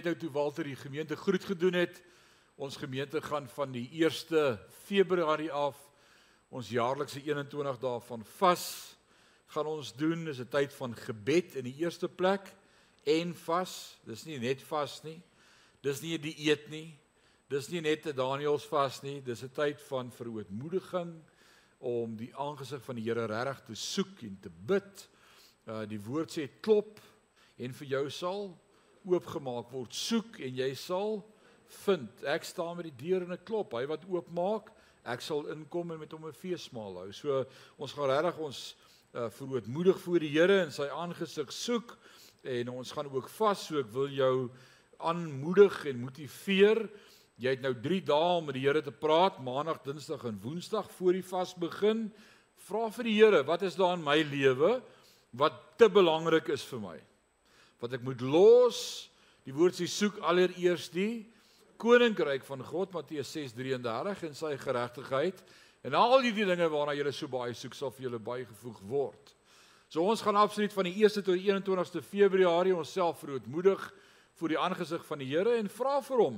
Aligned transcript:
net 0.00 0.14
nou 0.14 0.16
toe 0.16 0.30
Walter 0.32 0.64
die 0.64 0.78
gemeente 0.80 1.16
groet 1.16 1.44
gedoen 1.44 1.74
het. 1.76 1.98
Ons 2.56 2.78
gemeente 2.80 3.20
gaan 3.20 3.48
van 3.52 3.72
die 3.74 3.84
1 4.00 4.56
Februarie 4.86 5.50
af 5.52 5.76
ons 6.48 6.70
jaarlikse 6.72 7.20
21 7.20 7.76
dae 7.82 7.98
van 8.06 8.24
vas 8.38 8.64
gaan 9.52 9.68
ons 9.68 9.90
doen. 9.92 10.24
Dis 10.24 10.40
'n 10.40 10.48
tyd 10.48 10.72
van 10.72 10.96
gebed 10.96 11.54
in 11.54 11.64
die 11.64 11.76
eerste 11.84 12.08
plek 12.08 12.48
en 13.04 13.34
vas. 13.34 13.98
Dis 14.06 14.24
nie 14.24 14.38
net 14.38 14.62
vas 14.62 15.02
nie. 15.02 15.22
Dis 15.82 16.00
nie 16.00 16.16
'n 16.16 16.22
die 16.22 16.34
dieet 16.34 16.70
nie. 16.70 16.98
Dis 17.48 17.68
nie 17.68 17.80
net 17.80 18.06
'n 18.06 18.16
Daniels 18.16 18.64
vas 18.64 19.02
nie. 19.02 19.20
Dis 19.20 19.42
'n 19.42 19.52
tyd 19.52 19.82
van 19.82 20.10
verootmoediging 20.10 21.20
om 21.78 22.16
die 22.16 22.34
aangesig 22.36 22.82
van 22.82 22.96
die 22.96 23.04
Here 23.04 23.26
regtig 23.26 23.64
te 23.66 23.74
soek 23.74 24.22
en 24.22 24.38
te 24.40 24.50
bid. 24.50 25.08
Uh 25.66 25.84
die 25.86 26.00
woord 26.00 26.30
sê 26.30 26.48
klop 26.60 27.00
en 27.58 27.72
vir 27.74 27.86
jou 27.86 28.10
sal 28.10 28.58
oopgemaak 29.06 29.70
word. 29.72 29.94
Soek 29.94 30.40
en 30.44 30.54
jy 30.60 30.70
sal 30.78 31.20
vind. 31.84 32.24
Ek 32.28 32.44
staan 32.44 32.76
met 32.78 32.88
die 32.90 32.98
deur 33.08 33.26
en 33.26 33.36
ek 33.36 33.44
klop. 33.48 33.74
Hy 33.78 33.86
wat 33.90 34.06
oopmaak, 34.10 34.70
ek 35.08 35.22
sal 35.24 35.46
inkom 35.54 35.94
en 35.94 36.02
met 36.02 36.12
hom 36.12 36.26
'n 36.26 36.36
feesmaal 36.36 36.96
hou. 37.04 37.12
So 37.12 37.44
ons 37.78 37.92
gaan 37.92 38.10
regtig 38.10 38.38
ons 38.38 38.76
uh 39.14 39.28
verootmoedig 39.30 39.98
voor 39.98 40.20
die 40.20 40.30
Here 40.30 40.60
en 40.62 40.70
sy 40.70 40.86
aangesig 40.86 41.50
soek 41.52 41.96
en 42.44 42.68
ons 42.68 42.92
gaan 42.92 43.10
ook 43.10 43.28
vas. 43.28 43.66
So 43.66 43.78
ek 43.78 43.90
wil 43.92 44.08
jou 44.08 44.50
aanmoedig 44.98 45.86
en 45.86 46.04
motiveer. 46.04 46.88
Jy 47.40 47.50
het 47.56 47.62
nou 47.62 47.74
3 47.74 48.00
dae 48.04 48.36
om 48.38 48.44
met 48.44 48.54
die 48.54 48.66
Here 48.66 48.82
te 48.82 48.92
praat, 48.92 49.40
Maandag, 49.40 49.82
Dinsdag 49.82 50.24
en 50.24 50.40
Woensdag 50.42 50.90
voor 50.90 51.12
die 51.12 51.24
vas 51.24 51.54
begin. 51.54 52.12
Vra 52.56 52.90
vir 52.90 53.04
die 53.04 53.16
Here, 53.16 53.42
wat 53.42 53.62
is 53.62 53.74
daar 53.74 53.96
in 53.96 54.04
my 54.04 54.20
lewe 54.22 54.82
wat 55.32 55.78
te 55.78 55.88
belangrik 55.88 56.48
is 56.48 56.64
vir 56.64 56.80
my? 56.80 57.09
Wat 57.80 57.96
ek 57.96 58.04
moet 58.04 58.20
los? 58.20 59.08
Die 59.48 59.54
woord 59.56 59.78
sê 59.78 59.88
soek 59.88 60.20
allereers 60.28 60.90
die 60.92 61.24
koninkryk 61.80 62.44
van 62.44 62.62
God 62.68 62.92
Matteus 62.92 63.32
6:33 63.32 64.26
en 64.28 64.34
sy 64.36 64.52
geregtigheid 64.60 65.40
en 65.88 65.96
al 65.96 66.20
die 66.20 66.34
dinge 66.36 66.68
waarna 66.68 66.92
jy 66.92 67.12
so 67.12 67.28
baie 67.28 67.54
soek 67.56 67.74
sal 67.74 67.90
vir 67.90 68.10
julle 68.10 68.20
bygevoeg 68.20 68.82
word. 68.84 69.32
So 69.88 70.04
ons 70.04 70.20
gaan 70.22 70.36
absoluut 70.36 70.72
van 70.72 70.86
die 70.86 70.94
1ste 71.00 71.24
tot 71.24 71.34
die 71.34 71.48
21ste 71.48 72.02
Februarie 72.04 72.76
onsself 72.76 73.18
verootmoedig 73.24 73.80
voor 74.38 74.52
die 74.52 74.58
aangesig 74.58 75.02
van 75.06 75.18
die 75.18 75.30
Here 75.32 75.56
en 75.58 75.68
vra 75.72 75.96
vir 76.04 76.20
hom, 76.20 76.36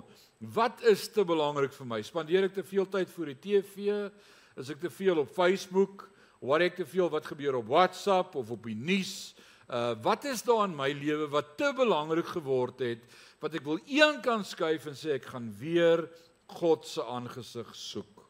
wat 0.55 0.81
is 0.89 1.05
te 1.13 1.25
belangrik 1.27 1.75
vir 1.75 1.87
my? 1.91 2.01
Spandeer 2.03 2.47
ek 2.49 2.55
te 2.55 2.65
veel 2.67 2.87
tyd 2.89 3.11
voor 3.13 3.35
die 3.35 3.41
TV? 3.43 4.09
Is 4.57 4.71
ek 4.73 4.81
te 4.81 4.91
veel 4.91 5.21
op 5.23 5.31
Facebook? 5.35 6.09
Wat 6.41 6.65
ek 6.65 6.81
te 6.81 6.87
veel 6.89 7.11
wat 7.13 7.29
gebeur 7.29 7.61
op 7.61 7.69
WhatsApp 7.69 8.35
of 8.41 8.51
op 8.51 8.65
die 8.67 8.79
nuus? 8.79 9.35
Uh 9.73 9.95
wat 10.05 10.25
is 10.29 10.43
daar 10.45 10.67
in 10.69 10.77
my 10.77 10.91
lewe 10.93 11.31
wat 11.33 11.55
te 11.57 11.71
belangrik 11.77 12.27
geword 12.35 12.83
het 12.85 13.05
wat 13.41 13.55
ek 13.57 13.65
wil 13.65 13.79
een 13.89 14.21
kan 14.21 14.45
skuif 14.45 14.85
en 14.87 14.99
sê 14.99 15.17
ek 15.17 15.31
gaan 15.33 15.49
weer 15.57 16.05
God 16.53 16.85
se 16.87 17.01
aangesig 17.01 17.71
soek. 17.75 18.21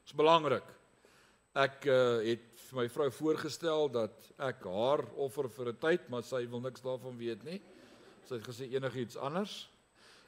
Dit 0.00 0.12
is 0.12 0.16
belangrik. 0.16 0.64
Ek 1.52 1.84
uh, 1.84 2.22
het 2.24 2.46
vir 2.70 2.78
my 2.78 2.86
vrou 2.88 3.10
voorgestel 3.12 3.90
dat 3.92 4.30
ek 4.40 4.64
haar 4.64 5.04
offer 5.20 5.50
vir 5.52 5.68
'n 5.74 5.78
tyd, 5.84 6.08
maar 6.08 6.24
sy 6.24 6.46
wil 6.48 6.64
niks 6.64 6.80
daarvan 6.80 7.18
weet 7.20 7.44
nie. 7.44 7.60
Sy 8.24 8.40
het 8.40 8.48
gesê 8.48 8.72
enigiets 8.72 9.20
anders. 9.20 9.68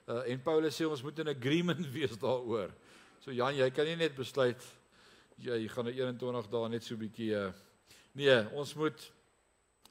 Uh, 0.05 0.21
en 0.29 0.45
Paulus 0.45 0.77
sê 0.77 0.85
ons 0.85 1.03
moet 1.03 1.19
in 1.25 1.33
agreement 1.33 1.81
wees 1.97 2.19
daaroor. 2.21 2.69
So 3.25 3.33
Jan, 3.33 3.57
jy 3.57 3.71
kan 3.73 3.89
nie 3.89 3.97
net 3.97 4.15
besluit 4.15 4.61
jy 5.41 5.65
gaan 5.73 5.89
nou 5.89 5.95
21 5.97 6.51
dae 6.53 6.69
net 6.69 6.85
so 6.85 6.95
'n 6.95 7.01
bietjie 7.01 7.33
uh, 7.35 7.53
nee, 8.13 8.37
ons 8.53 8.75
moet 8.77 9.11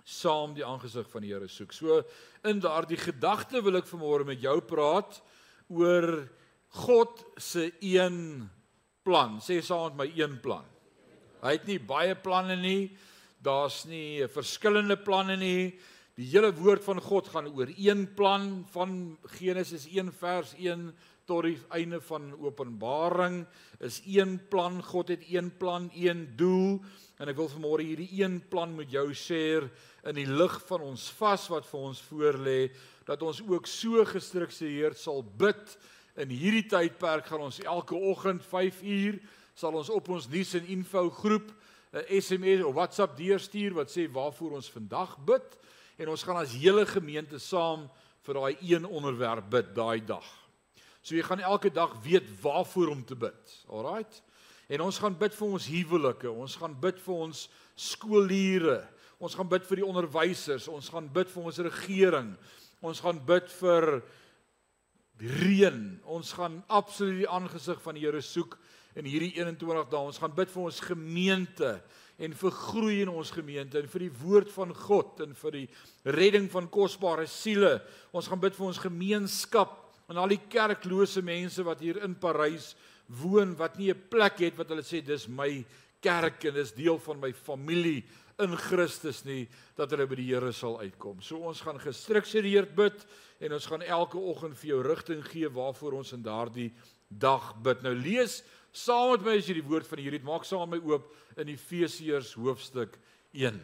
saam 0.04 0.54
die 0.56 0.66
aangesig 0.66 1.08
van 1.12 1.24
die 1.24 1.32
Here 1.32 1.48
soek. 1.48 1.74
So 1.74 2.02
in 2.48 2.60
daardie 2.64 3.00
gedagte 3.00 3.64
wil 3.64 3.80
ek 3.80 3.88
vanmôre 3.88 4.28
met 4.28 4.42
jou 4.44 4.60
praat 4.68 5.22
oor 5.72 6.28
God 6.84 7.24
se 7.38 7.70
een 7.80 8.50
plan. 9.04 9.40
Sê 9.40 9.62
saam 9.64 9.94
met 9.94 10.04
my 10.04 10.10
een 10.20 10.38
plan. 10.44 10.68
Hy 11.44 11.58
het 11.58 11.68
nie 11.68 11.80
baie 11.80 12.16
planne 12.16 12.58
nie. 12.60 12.92
Daar's 13.44 13.84
nie 13.88 14.24
verskillende 14.32 14.98
planne 15.00 15.36
nie. 15.40 15.74
Die 16.16 16.28
hele 16.30 16.52
woord 16.54 16.84
van 16.86 17.02
God 17.02 17.32
gaan 17.34 17.50
oor 17.52 17.72
een 17.74 18.06
plan 18.16 18.66
van 18.72 19.18
Genesis 19.40 19.88
1 19.90 20.12
vers 20.20 20.54
1 20.60 20.92
tot 21.26 21.48
die 21.48 21.58
einde 21.72 22.02
van 22.04 22.34
Openbaring 22.38 23.44
is 23.80 24.02
een 24.06 24.38
plan. 24.52 24.82
God 24.84 25.08
het 25.08 25.24
een 25.30 25.50
plan, 25.58 25.90
een 25.96 26.28
doel 26.38 26.82
en 27.18 27.32
ek 27.32 27.40
wil 27.40 27.50
vanmôre 27.50 27.86
hierdie 27.88 28.10
een 28.20 28.42
plan 28.52 28.76
met 28.76 28.92
jou 28.92 29.08
share 29.16 29.72
in 30.04 30.18
die 30.18 30.28
lig 30.28 30.56
van 30.68 30.84
ons 30.84 31.08
vas 31.20 31.46
wat 31.52 31.68
vir 31.70 31.80
ons 31.80 32.02
voorlê 32.10 32.60
dat 33.08 33.22
ons 33.24 33.42
ook 33.44 33.68
so 33.68 34.04
gestruktureerd 34.08 35.00
sal 35.00 35.24
bid. 35.24 35.78
In 36.20 36.30
hierdie 36.30 36.66
tydperk 36.70 37.28
gaan 37.28 37.48
ons 37.48 37.62
elke 37.64 37.96
oggend 37.96 38.44
5 38.46 38.82
uur 38.84 39.20
sal 39.56 39.76
ons 39.78 39.90
op 39.94 40.10
ons 40.10 40.28
nuus 40.30 40.54
en 40.58 40.68
info 40.76 41.10
groep 41.10 41.52
'n 41.94 42.22
SMS 42.22 42.64
of 42.66 42.74
WhatsApp 42.74 43.18
deurstuur 43.18 43.74
wat 43.74 43.92
sê 43.92 44.10
waarvoor 44.10 44.58
ons 44.58 44.72
vandag 44.72 45.18
bid 45.26 45.58
en 45.98 46.10
ons 46.10 46.24
gaan 46.24 46.38
as 46.38 46.56
hele 46.58 46.86
gemeente 46.86 47.40
saam 47.40 47.90
vir 48.26 48.34
daai 48.34 48.58
een 48.62 48.86
onderwerp 48.86 49.50
bid 49.50 49.76
daai 49.76 50.02
dag. 50.06 50.26
So 51.02 51.16
jy 51.16 51.22
gaan 51.22 51.40
elke 51.40 51.70
dag 51.70 51.94
weet 52.04 52.28
waarvoor 52.42 52.88
om 52.88 53.04
te 53.06 53.16
bid. 53.16 53.66
Alraight. 53.68 54.24
En 54.68 54.82
ons 54.82 55.00
gaan 55.00 55.18
bid 55.18 55.36
vir 55.36 55.48
ons 55.48 55.68
huwelike, 55.68 56.32
ons 56.32 56.56
gaan 56.56 56.76
bid 56.80 57.00
vir 57.04 57.16
ons 57.16 57.50
skoolure, 57.76 58.80
Ons 59.24 59.38
gaan 59.40 59.48
bid 59.48 59.64
vir 59.70 59.80
die 59.80 59.88
onderwysers, 59.88 60.68
ons 60.68 60.90
gaan 60.92 61.08
bid 61.16 61.30
vir 61.32 61.46
ons 61.48 61.60
regering. 61.64 62.34
Ons 62.84 63.00
gaan 63.00 63.22
bid 63.24 63.48
vir 63.62 63.88
die 65.22 65.32
reën. 65.40 65.78
Ons 66.12 66.34
gaan 66.36 66.58
absoluut 66.68 67.22
die 67.22 67.30
aangesig 67.32 67.80
van 67.86 67.96
die 67.96 68.04
Here 68.04 68.20
soek 68.20 68.58
in 69.00 69.08
hierdie 69.08 69.32
21 69.40 69.88
dae. 69.92 70.02
Ons 70.02 70.20
gaan 70.20 70.34
bid 70.36 70.52
vir 70.52 70.66
ons 70.66 70.82
gemeente 70.84 71.78
en 72.24 72.36
vir 72.38 72.56
groei 72.58 72.98
in 73.06 73.12
ons 73.14 73.32
gemeente 73.34 73.80
en 73.80 73.88
vir 73.90 74.06
die 74.06 74.16
woord 74.20 74.52
van 74.54 74.74
God 74.76 75.24
en 75.26 75.32
vir 75.40 75.56
die 75.56 75.68
redding 76.18 76.50
van 76.52 76.68
kosbare 76.72 77.26
siele. 77.32 77.78
Ons 78.12 78.28
gaan 78.30 78.44
bid 78.44 78.58
vir 78.58 78.68
ons 78.68 78.82
gemeenskap 78.84 79.80
en 80.12 80.20
al 80.20 80.36
die 80.36 80.42
kerklose 80.52 81.24
mense 81.24 81.64
wat 81.64 81.80
hier 81.82 82.02
in 82.04 82.20
Parys 82.20 82.74
woon 83.24 83.56
wat 83.56 83.80
nie 83.80 83.90
'n 83.92 84.04
plek 84.10 84.44
het 84.44 84.58
wat 84.60 84.70
hulle 84.70 84.84
sê 84.84 85.02
dis 85.02 85.28
my 85.28 85.64
kerk 86.02 86.46
en 86.46 86.54
dis 86.54 86.76
deel 86.76 87.00
van 87.00 87.20
my 87.20 87.32
familie 87.32 88.04
in 88.42 88.56
Christus 88.58 89.22
nie 89.28 89.46
dat 89.78 89.92
hulle 89.94 90.08
by 90.10 90.18
die 90.18 90.30
Here 90.32 90.52
sal 90.56 90.80
uitkom. 90.82 91.22
So 91.22 91.44
ons 91.46 91.62
gaan 91.62 91.80
gestruktureerd 91.82 92.74
bid 92.76 93.06
en 93.44 93.54
ons 93.54 93.68
gaan 93.70 93.86
elke 93.86 94.18
oggend 94.18 94.58
vir 94.58 94.74
jou 94.74 94.82
rigting 94.88 95.22
gee 95.28 95.50
waarvoor 95.54 96.00
ons 96.00 96.14
in 96.16 96.26
daardie 96.26 96.72
dag 97.10 97.52
bid. 97.64 97.84
Nou 97.86 97.94
lees 97.94 98.42
saam 98.74 99.14
met 99.14 99.26
my 99.28 99.38
as 99.38 99.50
jy 99.50 99.60
die 99.60 99.68
woord 99.70 99.88
van 99.88 100.02
die 100.02 100.08
Here 100.08 100.18
het. 100.18 100.26
Maak 100.26 100.48
saam 100.50 100.66
met 100.70 100.82
my 100.82 100.96
oop 100.96 101.12
in 101.38 101.54
Efesiërs 101.54 102.34
hoofstuk 102.40 102.98
1. 103.34 103.60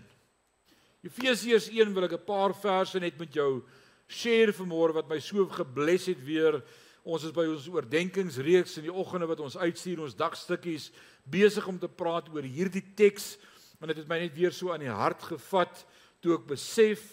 Efesiërs 1.07 1.69
1 1.73 1.93
wil 1.95 2.05
ek 2.05 2.13
'n 2.19 2.25
paar 2.25 2.53
verse 2.53 2.99
net 2.99 3.17
met 3.17 3.33
jou 3.33 3.63
share 4.07 4.53
vanmôre 4.53 4.93
wat 4.93 5.09
my 5.09 5.19
so 5.19 5.45
gebless 5.45 6.07
het 6.07 6.21
weer. 6.23 6.61
Ons 7.05 7.23
is 7.23 7.31
by 7.31 7.45
ons 7.47 7.67
oordeenkingsreeks 7.67 8.77
in 8.77 8.83
die 8.83 8.93
oggende 8.93 9.25
wat 9.25 9.39
ons 9.39 9.57
uitstuur 9.57 10.01
ons 10.01 10.15
dagstukkies 10.15 10.91
besig 11.23 11.67
om 11.67 11.79
te 11.79 11.87
praat 11.87 12.29
oor 12.29 12.43
hierdie 12.43 12.83
teks 12.95 13.37
want 13.79 13.93
dit 13.93 14.01
het 14.03 14.07
my 14.11 14.19
net 14.19 14.35
weer 14.35 14.53
so 14.55 14.73
aan 14.73 14.83
die 14.83 14.91
hart 14.91 15.23
gevat 15.31 15.85
toe 16.19 16.35
ek 16.35 16.47
besef 16.49 17.05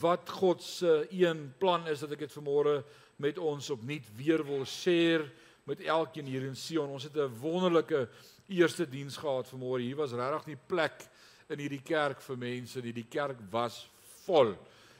wat 0.00 0.30
God 0.40 0.62
se 0.62 1.06
een 1.14 1.52
plan 1.60 1.86
is 1.86 2.02
dat 2.02 2.16
ek 2.16 2.24
dit 2.26 2.38
vanmôre 2.38 2.80
met 3.22 3.38
ons 3.38 3.70
opnuut 3.70 4.06
weer 4.16 4.42
wil 4.44 4.64
share 4.66 5.28
met 5.66 5.82
elkeen 5.82 6.26
hier 6.30 6.44
in 6.46 6.56
Sion. 6.56 6.90
Ons 6.90 7.08
het 7.08 7.16
'n 7.16 7.38
wonderlike 7.40 8.08
eerste 8.48 8.88
diens 8.88 9.16
gehad 9.16 9.48
vanmôre. 9.48 9.82
Hier 9.82 9.96
was 9.96 10.12
regtig 10.12 10.46
nie 10.46 10.58
plek 10.66 11.08
in 11.48 11.58
hierdie 11.58 11.82
kerk 11.82 12.20
vir 12.20 12.38
mense 12.38 12.80
nie. 12.80 12.92
Die 12.92 13.08
kerk 13.08 13.38
was 13.50 13.88
vol. 14.24 14.56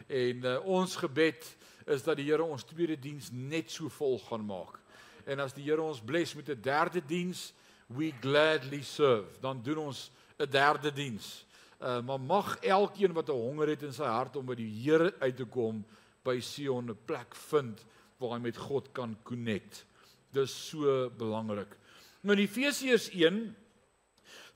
En 0.07 0.45
uh, 0.45 0.67
ons 0.67 0.97
gebed 0.97 1.57
is 1.87 2.03
dat 2.03 2.17
die 2.17 2.27
Here 2.27 2.45
ons 2.45 2.65
tweede 2.65 2.97
diens 2.99 3.31
net 3.33 3.71
so 3.71 3.89
vol 3.89 4.19
gaan 4.19 4.45
maak. 4.47 4.79
En 5.27 5.41
as 5.41 5.53
die 5.53 5.65
Here 5.65 5.83
ons 5.83 6.01
bless 6.01 6.35
met 6.35 6.49
'n 6.49 6.61
derde 6.61 7.03
diens, 7.07 7.53
we 7.87 8.13
gladly 8.21 8.83
serve. 8.83 9.41
Dan 9.41 9.63
doen 9.63 9.79
ons 9.79 10.11
'n 10.39 10.51
derde 10.51 10.93
diens. 10.93 11.47
Uh 11.81 12.01
maar 12.01 12.21
mag 12.21 12.59
elkeen 12.59 13.13
wat 13.13 13.29
'n 13.29 13.33
honger 13.33 13.69
het 13.69 13.83
in 13.83 13.93
sy 13.93 14.05
hart 14.05 14.37
om 14.37 14.47
by 14.47 14.55
die 14.55 14.83
Here 14.83 15.15
uit 15.19 15.37
te 15.37 15.45
kom 15.45 15.85
by 16.25 16.41
Sion 16.41 16.91
'n 16.91 16.99
plek 17.05 17.35
vind 17.35 17.85
waar 18.19 18.31
hy 18.31 18.39
met 18.39 18.57
God 18.57 18.93
kan 18.93 19.17
connect. 19.23 19.85
Dis 20.33 20.69
so 20.69 21.11
belangrik. 21.11 21.77
Nou 22.21 22.37
in 22.37 22.43
Efesiërs 22.43 23.11
1 23.13 23.57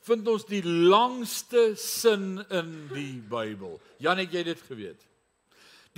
vind 0.00 0.28
ons 0.28 0.44
die 0.44 0.64
langste 0.64 1.74
sin 1.76 2.40
in 2.50 2.88
die 2.88 3.20
Bybel. 3.20 3.80
Jan, 3.98 4.18
het 4.18 4.32
jy 4.32 4.42
dit 4.42 4.60
geweet? 4.60 5.06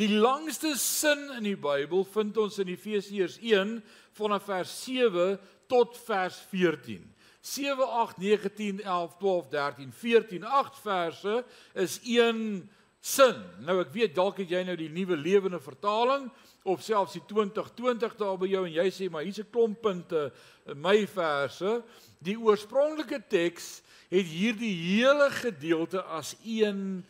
Die 0.01 0.09
langste 0.09 0.75
sin 0.77 1.31
in 1.37 1.45
die 1.45 1.57
Bybel 1.57 2.05
vind 2.05 2.37
ons 2.37 2.59
in 2.59 2.69
Efesiërs 2.73 3.39
1 3.39 3.83
vanaf 4.17 4.45
vers 4.45 4.85
7 4.85 5.39
tot 5.69 5.99
vers 6.07 6.39
14. 6.51 7.12
7 7.43 7.89
8 7.89 8.19
9 8.23 8.55
10 8.55 8.83
11 8.83 9.17
12 9.19 9.49
13 9.49 9.93
14 9.93 10.45
8 10.45 10.79
verse 10.79 11.45
is 11.75 11.99
een 12.05 12.71
sin. 13.03 13.39
Nou 13.67 13.81
ek 13.83 13.91
weet 13.91 14.15
dalk 14.15 14.39
het 14.39 14.53
jy 14.55 14.63
nou 14.63 14.77
die 14.79 14.91
nuwe 14.93 15.19
lewende 15.19 15.59
vertaling 15.61 16.29
of 16.63 16.85
selfs 16.87 17.17
die 17.19 17.25
2020 17.27 18.15
daar 18.21 18.39
by 18.39 18.47
jou 18.53 18.63
en 18.69 18.77
jy 18.77 18.87
sê 18.95 19.09
maar 19.11 19.27
hier's 19.27 19.43
'n 19.43 19.51
klomp 19.51 19.83
punte 19.83 20.31
in 20.71 20.79
my 20.79 21.03
verse. 21.07 21.83
Die 22.23 22.39
oorspronklike 22.39 23.19
teks 23.27 23.83
het 24.09 24.27
hierdie 24.27 24.75
hele 24.75 25.31
gedeelte 25.31 26.03
as 26.03 26.37
een 26.45 27.05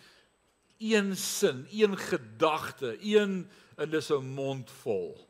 een 0.82 1.17
sin, 1.17 1.67
een 1.70 1.99
gedagte, 1.99 2.96
een 3.00 3.46
en 3.76 3.90
dis 3.90 4.11
'n 4.11 4.34
mond 4.34 4.70
vol. 4.70 5.29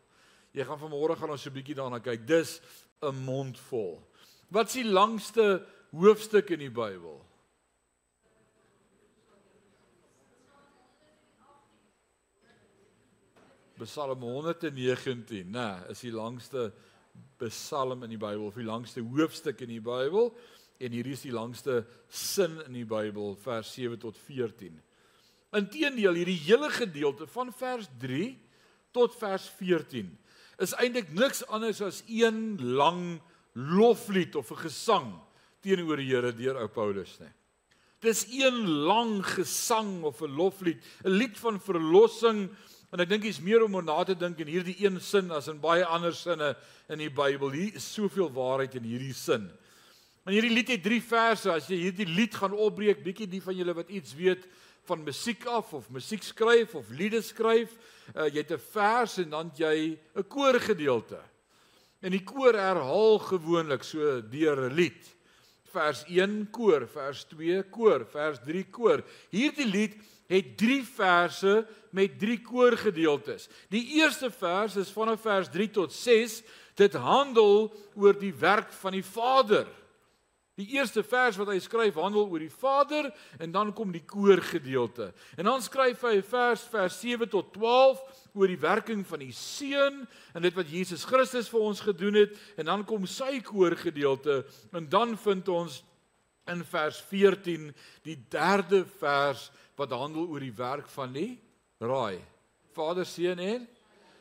Jy 0.52 0.64
gaan 0.64 0.78
vanmôre 0.78 1.16
gaan 1.16 1.30
ons 1.30 1.46
'n 1.46 1.52
bietjie 1.52 1.74
daarna 1.74 1.98
kyk. 1.98 2.26
Dis 2.26 2.60
'n 3.02 3.14
mond 3.24 3.58
vol. 3.58 4.11
Wat 4.52 4.68
is 4.68 4.82
die 4.82 4.88
langste 4.88 5.62
hoofstuk 5.96 6.50
in 6.52 6.60
die 6.60 6.72
Bybel? 6.72 7.14
Psalm 13.80 14.20
119, 14.20 15.48
nê, 15.50 15.68
is 15.90 16.04
die 16.04 16.12
langste 16.12 16.68
Psalm 17.40 18.04
in 18.04 18.12
die 18.12 18.20
Bybel 18.20 18.44
of 18.50 18.60
die 18.60 18.68
langste 18.68 19.00
hoofstuk 19.00 19.64
in 19.64 19.72
die 19.72 19.80
Bybel 19.80 20.30
en 20.82 20.92
hier 20.98 21.08
is 21.08 21.24
die 21.24 21.32
langste 21.32 21.80
sin 22.12 22.60
in 22.66 22.76
die 22.76 22.86
Bybel 22.88 23.34
vers 23.40 23.72
7 23.72 23.98
tot 24.04 24.20
14. 24.28 24.76
Inteendeel 25.56 26.20
hierdie 26.20 26.38
hele 26.44 26.68
gedeelte 26.70 27.26
van 27.32 27.56
vers 27.56 27.88
3 28.04 28.34
tot 28.92 29.16
vers 29.16 29.48
14 29.56 30.12
is 30.62 30.76
eintlik 30.76 31.08
niks 31.16 31.40
anders 31.48 31.80
as 31.80 32.04
een 32.06 32.60
lang 32.60 33.16
loflied 33.54 34.36
of 34.36 34.50
'n 34.50 34.56
gesang 34.68 35.20
teenoor 35.62 35.96
die 35.96 36.10
Here 36.10 36.32
deur 36.32 36.56
ou 36.56 36.68
Paulus 36.68 37.18
nie. 37.20 37.32
Dis 38.00 38.26
een 38.30 38.66
lang 38.66 39.22
gesang 39.22 40.02
of 40.02 40.22
'n 40.22 40.34
loflied, 40.36 40.82
'n 41.04 41.10
lied 41.10 41.38
van 41.38 41.60
verlossing 41.60 42.50
En 42.92 43.00
ek 43.00 43.08
dink 43.08 43.24
dis 43.24 43.40
meer 43.40 43.62
om 43.64 43.78
oor 43.78 43.84
na 43.86 44.02
te 44.04 44.12
dink 44.12 44.42
in 44.44 44.50
hierdie 44.52 44.74
een 44.82 44.98
sin 45.00 45.30
as 45.32 45.46
in 45.48 45.60
baie 45.62 45.84
ander 45.88 46.12
sinne 46.12 46.50
in 46.92 47.00
die 47.00 47.08
Bybel. 47.08 47.54
Hier 47.56 47.78
is 47.80 47.86
soveel 47.88 48.28
waarheid 48.34 48.76
in 48.76 48.84
hierdie 48.84 49.14
sin. 49.16 49.46
En 50.28 50.36
hierdie 50.36 50.52
lied 50.52 50.74
het 50.74 50.84
3 50.84 50.98
verse. 51.00 51.48
As 51.54 51.70
jy 51.72 51.78
hierdie 51.86 52.04
lied 52.10 52.36
gaan 52.36 52.52
opbreek, 52.52 53.00
bietjie 53.00 53.30
die 53.32 53.40
van 53.40 53.56
julle 53.56 53.72
wat 53.78 53.88
iets 53.88 54.12
weet 54.18 54.44
van 54.90 55.00
musiek 55.06 55.46
af 55.48 55.72
of 55.78 55.88
musiek 55.94 56.20
skryf 56.26 56.74
of 56.76 56.90
liede 56.92 57.22
skryf, 57.24 57.72
uh, 58.12 58.26
jy 58.26 58.42
het 58.42 58.52
'n 58.52 58.60
vers 58.60 59.18
en 59.24 59.30
dan 59.30 59.52
jy 59.56 59.96
'n 59.96 60.28
koorgedeelte. 60.28 61.22
En 62.02 62.10
die 62.10 62.24
koor 62.26 62.56
herhaal 62.58 63.20
gewoonlik 63.22 63.84
so 63.86 64.20
deur 64.30 64.68
'n 64.68 64.74
lied. 64.74 65.02
Vers 65.72 66.04
1 66.08 66.50
koor, 66.50 66.86
vers 66.86 67.24
2 67.24 67.62
koor, 67.70 68.04
vers 68.10 68.38
3 68.44 68.64
koor. 68.70 69.02
Hierdie 69.30 69.66
lied 69.66 69.94
het 70.26 70.56
3 70.58 70.82
verse 70.84 71.66
met 71.90 72.18
3 72.18 72.40
koorgedeeltes. 72.42 73.48
Die 73.68 74.00
eerste 74.00 74.30
vers 74.30 74.76
is 74.76 74.90
vanaf 74.90 75.20
vers 75.20 75.48
3 75.48 75.70
tot 75.70 75.92
6. 75.92 76.42
Dit 76.74 76.94
handel 76.94 77.72
oor 77.94 78.18
die 78.18 78.34
werk 78.34 78.72
van 78.72 78.92
die 78.92 79.04
Vader. 79.04 79.66
Die 80.60 80.66
eerste 80.76 81.00
vers 81.00 81.38
wat 81.40 81.48
hy 81.48 81.56
skryf 81.64 81.96
handel 81.96 82.26
oor 82.28 82.42
die 82.42 82.52
Vader 82.52 83.08
en 83.40 83.54
dan 83.54 83.70
kom 83.72 83.92
die 83.92 84.04
koorgedeelte. 84.04 85.08
En 85.40 85.48
dan 85.48 85.62
skryf 85.64 86.02
hy 86.04 86.18
'n 86.20 86.28
vers 86.28 86.60
vers 86.68 87.00
7 87.00 87.28
tot 87.28 87.52
12 87.54 88.02
oor 88.34 88.46
die 88.46 88.60
werking 88.60 89.06
van 89.06 89.18
die 89.18 89.32
Seun 89.32 90.06
en 90.34 90.42
dit 90.42 90.54
wat 90.54 90.68
Jesus 90.68 91.04
Christus 91.04 91.48
vir 91.48 91.60
ons 91.60 91.80
gedoen 91.80 92.14
het 92.14 92.36
en 92.56 92.66
dan 92.66 92.84
kom 92.84 93.06
sy 93.06 93.40
koorgedeelte 93.40 94.44
en 94.72 94.88
dan 94.88 95.16
vind 95.16 95.48
ons 95.48 95.82
in 96.46 96.64
vers 96.64 97.00
14 97.00 97.74
die 98.02 98.18
derde 98.28 98.84
vers 98.84 99.50
wat 99.76 99.90
handel 99.90 100.28
oor 100.28 100.40
die 100.40 100.56
werk 100.56 100.88
van 100.88 101.12
die 101.12 101.40
raai. 101.80 102.20
Vader, 102.72 103.06
Seun 103.06 103.38
en 103.38 103.68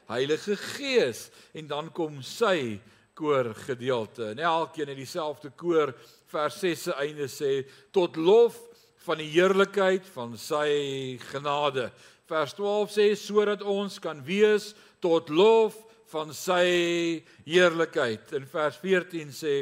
Heilige 0.07 0.55
Gees 0.55 1.29
en 1.53 1.67
dan 1.67 1.91
kom 1.91 2.21
sy 2.21 2.79
koor 3.13 3.53
gedeelte. 3.65 4.31
En 4.31 4.39
elkeen 4.39 4.87
het 4.87 4.97
dieselfde 4.97 5.51
koor 5.55 5.93
vers 6.31 6.59
6 6.59 6.83
se 6.83 6.93
einde 6.93 7.27
sê 7.27 7.51
tot 7.91 8.15
lof 8.15 8.57
van 9.05 9.17
die 9.21 9.29
heerlikheid 9.33 10.05
van 10.13 10.37
sy 10.37 11.17
genade. 11.31 11.89
Vers 12.29 12.53
12 12.55 12.93
sê 12.93 13.07
sodat 13.19 13.63
ons 13.65 13.99
kan 13.99 14.21
wees 14.23 14.71
tot 15.03 15.29
lof 15.29 15.75
van 16.11 16.33
sy 16.35 17.23
heerlikheid. 17.47 18.31
In 18.37 18.45
vers 18.51 18.77
14 18.81 19.31
sê 19.35 19.55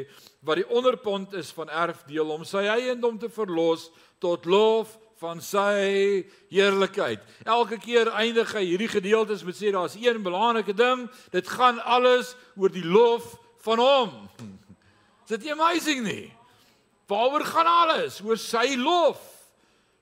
wat 0.46 0.60
die 0.60 0.68
onderpond 0.68 1.34
is 1.38 1.52
van 1.56 1.70
erfdeel 1.72 2.30
om 2.34 2.44
sy 2.48 2.66
eiendom 2.70 3.18
te 3.20 3.30
verlos 3.32 3.88
tot 4.22 4.46
lof 4.48 4.96
van 5.20 5.40
sy 5.44 6.24
heerlikheid. 6.48 7.20
Elke 7.44 7.76
keer 7.80 8.08
eindig 8.16 8.54
hy 8.56 8.62
hierdie 8.64 8.88
gedeeltes 8.88 9.44
met 9.44 9.58
sê 9.58 9.72
daar's 9.74 9.98
een 10.00 10.22
belangrike 10.24 10.72
ding, 10.76 11.06
dit 11.34 11.48
gaan 11.48 11.80
alles 11.84 12.32
oor 12.56 12.72
die 12.72 12.86
lof 12.86 13.34
van 13.66 13.82
hom. 13.82 14.14
Is 15.28 15.36
dit 15.36 15.50
amazing 15.52 16.00
nie? 16.06 16.30
Waaroor 17.10 17.44
gaan 17.44 17.68
alles? 17.68 18.20
Oor 18.24 18.38
sy 18.40 18.78
lof. 18.80 19.20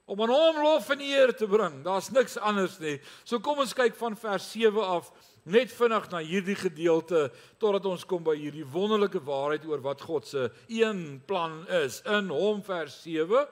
Om 0.09 0.23
aan 0.25 0.32
hom 0.32 0.62
lof 0.65 0.88
en 0.94 1.03
eer 1.05 1.35
te 1.37 1.49
bring. 1.50 1.82
Daar's 1.85 2.09
niks 2.15 2.38
anders 2.38 2.79
nie. 2.81 2.97
So 3.29 3.43
kom 3.44 3.61
ons 3.61 3.75
kyk 3.76 3.99
van 3.99 4.17
vers 4.17 4.47
7 4.55 4.81
af 4.81 5.11
net 5.49 5.73
vinnig 5.73 6.06
na 6.12 6.20
hierdie 6.25 6.56
gedeelte 6.56 7.26
totdat 7.61 7.87
ons 7.88 8.05
kom 8.09 8.23
by 8.25 8.37
hierdie 8.38 8.67
wonderlike 8.69 9.20
waarheid 9.25 9.67
oor 9.69 9.82
wat 9.85 10.05
God 10.05 10.29
se 10.29 10.47
een 10.70 11.20
plan 11.29 11.65
is. 11.82 12.00
In 12.06 12.31
hom 12.32 12.62
vers 12.65 13.03
7 13.03 13.49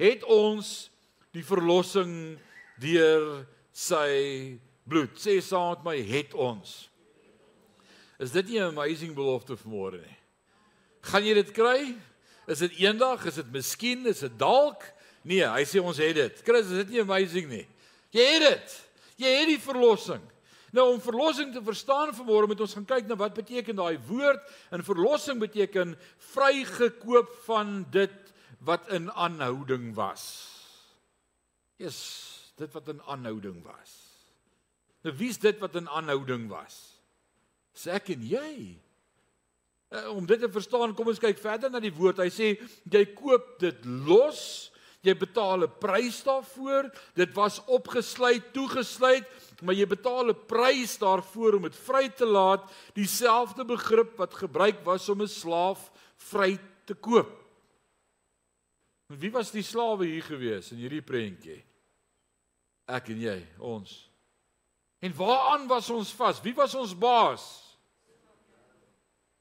het 0.00 0.24
ons 0.24 0.90
die 1.32 1.44
verlossing 1.44 2.38
deur 2.80 3.44
sy 3.72 4.58
bloed. 4.88 5.16
Sê 5.20 5.38
saam 5.40 5.76
met 5.76 5.84
my, 5.84 5.96
het 6.12 6.34
ons. 6.34 6.88
Is 8.22 8.30
dit 8.30 8.48
nie 8.48 8.60
'n 8.60 8.70
amazing 8.76 9.14
belofte 9.14 9.56
vanmôre 9.56 10.00
nie? 10.00 10.18
Gaan 11.02 11.24
jy 11.24 11.34
dit 11.34 11.50
kry? 11.52 11.96
Is 12.46 12.58
dit 12.58 12.78
eendag? 12.78 13.24
Is 13.26 13.34
dit 13.34 13.52
miskien? 13.52 14.06
Is 14.06 14.20
dit 14.20 14.38
dalk? 14.38 14.84
Nee, 15.22 15.44
hy 15.44 15.64
sê 15.64 15.80
ons 15.82 15.98
het 15.98 16.14
dit. 16.14 16.42
Chris, 16.44 16.66
is 16.66 16.84
dit 16.84 16.90
nie 16.90 17.00
amazing 17.00 17.48
nie? 17.48 17.66
Jy 18.10 18.26
het 18.34 18.42
dit. 18.42 18.76
Jy 19.16 19.28
het 19.28 19.48
die 19.48 19.60
verlossing. 19.62 20.22
Nou 20.72 20.94
om 20.94 21.00
verlossing 21.00 21.52
te 21.52 21.60
verstaan 21.62 22.14
vanmôre 22.16 22.48
moet 22.48 22.60
ons 22.64 22.74
gaan 22.74 22.86
kyk 22.88 23.08
na 23.08 23.16
wat 23.20 23.34
beteken 23.34 23.76
daai 23.76 23.98
woord. 24.08 24.40
En 24.72 24.84
verlossing 24.84 25.40
beteken 25.42 25.96
vrygekoop 26.32 27.34
van 27.44 27.82
dit 27.90 28.21
wat 28.64 28.88
in 28.94 29.10
aanhouding 29.12 29.94
was. 29.94 30.24
Is 31.76 31.98
dit 32.56 32.72
wat 32.72 32.88
in 32.88 33.02
aanhouding 33.02 33.62
was. 33.64 33.92
Nou 35.02 35.14
wie's 35.18 35.38
dit 35.42 35.58
wat 35.58 35.74
in 35.74 35.88
aanhouding 35.88 36.46
was? 36.50 36.78
Sê 37.74 37.96
ek 37.96 38.12
en 38.14 38.26
jy. 38.26 38.52
Uh, 39.92 40.08
om 40.14 40.26
dit 40.28 40.40
te 40.40 40.48
verstaan, 40.48 40.94
kom 40.96 41.10
ons 41.10 41.20
kyk 41.20 41.40
verder 41.40 41.72
na 41.72 41.80
die 41.82 41.92
woord. 41.92 42.22
Hy 42.22 42.30
sê 42.32 42.52
jy 42.92 43.02
koop 43.16 43.58
dit 43.62 43.88
los. 44.06 44.70
Jy 45.02 45.16
betaal 45.18 45.66
'n 45.66 45.78
prys 45.82 46.22
daarvoor. 46.22 46.86
Dit 47.18 47.34
was 47.34 47.58
opgesluit, 47.66 48.52
toegesluit, 48.54 49.26
maar 49.62 49.74
jy 49.74 49.86
betaal 49.86 50.30
'n 50.30 50.46
prys 50.46 50.94
daarvoor 50.98 51.58
om 51.58 51.62
dit 51.62 51.74
vry 51.74 52.08
te 52.08 52.24
laat. 52.24 52.70
Dieselfde 52.94 53.64
begrip 53.64 54.16
wat 54.16 54.34
gebruik 54.34 54.84
was 54.84 55.08
om 55.08 55.22
'n 55.22 55.28
slaaf 55.28 55.90
vry 56.16 56.58
te 56.86 56.94
koop. 56.94 57.41
Wie 59.18 59.32
was 59.32 59.50
die 59.52 59.64
slawe 59.64 60.06
hier 60.06 60.24
gewees 60.24 60.70
in 60.72 60.80
hierdie 60.80 61.04
prentjie? 61.04 61.58
Ek 62.88 63.10
en 63.12 63.20
jy, 63.20 63.38
ons. 63.60 63.92
En 65.02 65.14
waaraan 65.16 65.66
was 65.70 65.90
ons 65.90 66.12
vas? 66.16 66.40
Wie 66.44 66.54
was 66.56 66.74
ons 66.78 66.94
baas? 66.96 67.44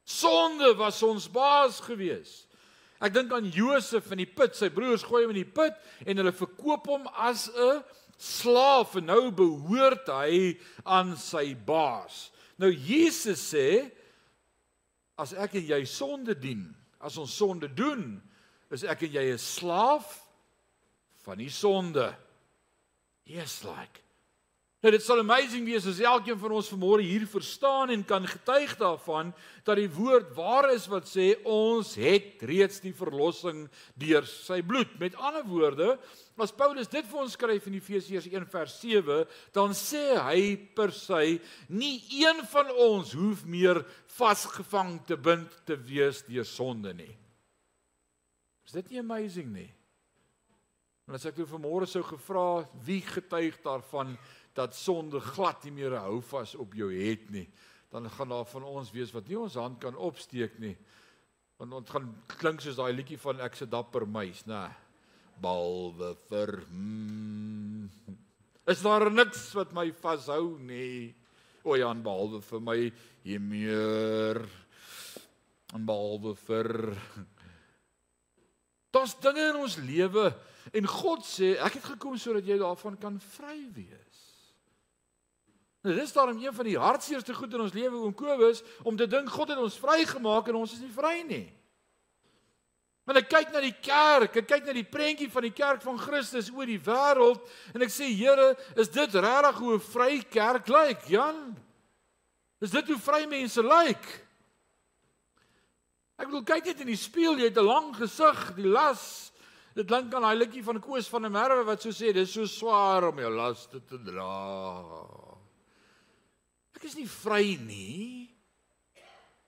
Sonde 0.03 0.73
was 0.79 0.99
ons 1.05 1.27
baas 1.31 1.79
gewees. 1.85 2.41
Ek 3.01 3.13
dink 3.15 3.31
aan 3.33 3.47
Josef 3.53 4.11
in 4.13 4.21
die 4.21 4.29
put. 4.29 4.57
Sy 4.57 4.69
broers 4.73 5.05
gooi 5.07 5.23
hom 5.23 5.33
in 5.33 5.41
die 5.41 5.53
put 5.57 5.77
en 6.05 6.21
hulle 6.21 6.33
verkoop 6.35 6.89
hom 6.91 7.07
as 7.15 7.47
'n 7.49 7.81
slaaf 8.21 8.95
en 8.99 9.07
nou 9.09 9.31
behoort 9.33 10.09
hy 10.09 10.57
aan 10.85 11.15
sy 11.17 11.55
baas. 11.55 12.29
Nou 12.57 12.69
Jesus 12.69 13.41
sê 13.53 13.89
as 15.17 15.33
ek 15.33 15.55
en 15.55 15.65
jy 15.65 15.85
sonde 15.85 16.35
dien, 16.37 16.75
as 16.99 17.17
ons 17.17 17.33
sonde 17.33 17.67
doen, 17.67 18.21
is 18.71 18.83
ek 18.83 19.03
en 19.07 19.11
jy 19.11 19.25
'n 19.33 19.37
slaaf 19.37 20.27
van 21.23 21.37
die 21.37 21.49
sonde. 21.49 22.15
Yes 23.25 23.63
like. 23.63 24.01
Nou 24.81 24.89
dit 24.95 25.03
sal 25.05 25.19
amazing 25.21 25.61
wees 25.69 25.85
as 25.85 25.99
elkeen 26.01 26.39
van 26.41 26.55
ons 26.57 26.71
vanmôre 26.71 27.03
hier 27.05 27.27
verstaan 27.29 27.91
en 27.93 28.01
kan 28.01 28.23
getuig 28.25 28.71
daarvan 28.79 29.29
dat 29.61 29.77
die 29.77 29.91
woord 29.93 30.31
waar 30.33 30.71
is 30.73 30.87
wat 30.89 31.05
sê 31.05 31.35
ons 31.45 31.93
het 32.01 32.41
reeds 32.49 32.81
die 32.81 32.95
verlossing 32.97 33.67
deur 33.93 34.25
sy 34.25 34.57
bloed. 34.65 34.97
Met 34.97 35.13
ander 35.21 35.45
woorde, 35.45 35.99
as 36.41 36.55
Paulus 36.57 36.89
dit 36.89 37.05
vir 37.05 37.21
ons 37.21 37.37
skryf 37.37 37.69
in 37.69 37.77
Efesiërs 37.77 38.25
1 38.25 38.49
vers 38.49 38.81
7, 38.81 39.21
dan 39.53 39.77
sê 39.77 40.17
hy 40.17 40.57
per 40.73 40.89
se 40.97 41.37
nie 41.69 42.01
een 42.09 42.41
van 42.49 42.73
ons 42.73 43.13
hoef 43.13 43.45
meer 43.45 43.83
vasgevang 44.17 44.97
te 45.05 45.13
bind 45.13 45.61
te 45.69 45.77
wees 45.77 46.25
deur 46.25 46.47
sonde 46.57 46.97
nie. 46.97 47.20
Is 48.71 48.77
dit 48.79 48.93
nie 48.93 49.01
amazing 49.01 49.49
nie? 49.51 49.67
En 51.03 51.17
as 51.17 51.25
ek 51.27 51.35
toe 51.35 51.43
vanmôre 51.43 51.83
sou 51.91 51.99
gevra 52.07 52.61
wie 52.87 53.01
getuig 53.03 53.57
daarvan 53.65 54.13
dat 54.55 54.77
sonde 54.79 55.19
glad 55.25 55.65
nie 55.67 55.73
meer 55.75 55.97
hou 55.99 56.21
vas 56.23 56.53
op 56.55 56.77
jou 56.79 56.87
het 56.87 57.25
nie, 57.35 57.49
dan 57.91 58.07
gaan 58.15 58.31
daar 58.31 58.47
van 58.47 58.63
ons 58.69 58.93
wees 58.95 59.11
wat 59.11 59.27
nie 59.27 59.35
ons 59.41 59.57
hand 59.59 59.75
kan 59.83 59.99
opsteek 59.99 60.55
nie. 60.63 60.71
Want 61.59 61.75
ons 61.81 61.91
gaan 61.91 62.07
klink 62.31 62.63
soos 62.63 62.79
daai 62.79 62.95
liedjie 62.95 63.19
van 63.19 63.43
ek 63.43 63.59
se 63.59 63.67
dapper 63.67 64.07
muis, 64.07 64.45
nê. 64.47 64.61
Behalwe 65.43 66.13
vir 66.29 66.55
hmm, 66.69 67.91
is 68.71 68.85
daar 68.87 69.09
niks 69.11 69.49
wat 69.59 69.75
my 69.75 69.89
vashou 69.99 70.55
nie. 70.63 71.11
O 71.67 71.75
ja, 71.75 71.91
behalwe 71.91 72.39
vir 72.47 72.65
my 72.71 72.79
hier 73.27 73.43
meer 73.51 74.39
en 75.75 75.83
behalwe 75.91 76.37
vir 76.47 76.71
Daar's 78.91 79.15
dinge 79.23 79.49
in 79.49 79.59
ons 79.59 79.77
lewe 79.79 80.29
en 80.75 80.87
God 80.87 81.23
sê 81.25 81.55
ek 81.63 81.79
het 81.79 81.85
gekom 81.93 82.17
sodat 82.19 82.47
jy 82.47 82.57
daarvan 82.59 82.97
kan 82.99 83.19
vry 83.37 83.57
wees. 83.73 84.19
Nou 85.81 85.95
dis 85.97 86.13
daarom 86.13 86.37
een 86.37 86.53
van 86.53 86.67
die 86.67 86.77
hartseerste 86.77 87.33
goed 87.33 87.55
in 87.55 87.63
ons 87.63 87.73
lewe 87.73 88.03
oom 88.03 88.13
Kobus 88.13 88.61
om 88.83 88.97
te 88.99 89.07
dink 89.09 89.31
God 89.33 89.49
het 89.53 89.61
ons 89.63 89.79
vrygemaak 89.81 90.51
en 90.51 90.59
ons 90.61 90.75
is 90.75 90.83
nie 90.83 90.93
vry 90.93 91.21
nie. 91.25 91.47
Want 93.07 93.17
ek 93.17 93.31
kyk 93.31 93.49
na 93.49 93.63
die 93.63 93.73
kerk, 93.81 94.35
ek 94.43 94.45
kyk 94.47 94.67
na 94.67 94.75
die 94.77 94.85
prentjie 94.85 95.29
van 95.33 95.47
die 95.47 95.55
kerk 95.55 95.81
van 95.81 95.97
Christus 95.97 96.51
oor 96.53 96.69
die 96.69 96.81
wêreld 96.85 97.41
en 97.73 97.81
ek 97.81 97.93
sê 97.93 98.11
Here, 98.11 98.51
is 98.77 98.91
dit 98.93 99.15
regtig 99.17 99.57
hoe 99.57 99.73
'n 99.73 99.87
vry 99.87 100.21
kerk 100.29 100.67
lyk, 100.69 101.07
Jan? 101.09 101.57
Is 102.61 102.69
dit 102.69 102.87
hoe 102.87 102.99
vry 102.99 103.25
mense 103.25 103.63
lyk? 103.63 104.05
Ek 106.21 106.29
bedoel 106.29 106.43
kyk 106.45 106.67
net 106.69 106.81
in 106.83 106.91
die 106.91 106.99
spieël, 107.01 107.39
jy 107.41 107.47
het 107.49 107.57
'n 107.57 107.65
lang 107.65 107.95
gesig, 107.97 108.53
die 108.53 108.69
las. 108.69 109.31
Dit 109.73 109.87
klink 109.87 110.13
aan 110.13 110.21
daai 110.21 110.37
liedjie 110.37 110.63
van 110.63 110.79
Koos 110.79 111.07
van 111.09 111.23
der 111.23 111.31
Merwe 111.31 111.63
wat 111.65 111.81
so 111.81 111.89
sê, 111.89 112.13
dis 112.13 112.33
so 112.33 112.45
swaar 112.45 113.07
om 113.09 113.17
jou 113.17 113.31
las 113.33 113.67
te 113.67 113.79
dra. 113.79 115.07
Ek 116.75 116.83
is 116.83 116.95
nie 116.95 117.07
vry 117.07 117.57
nie. 117.57 118.29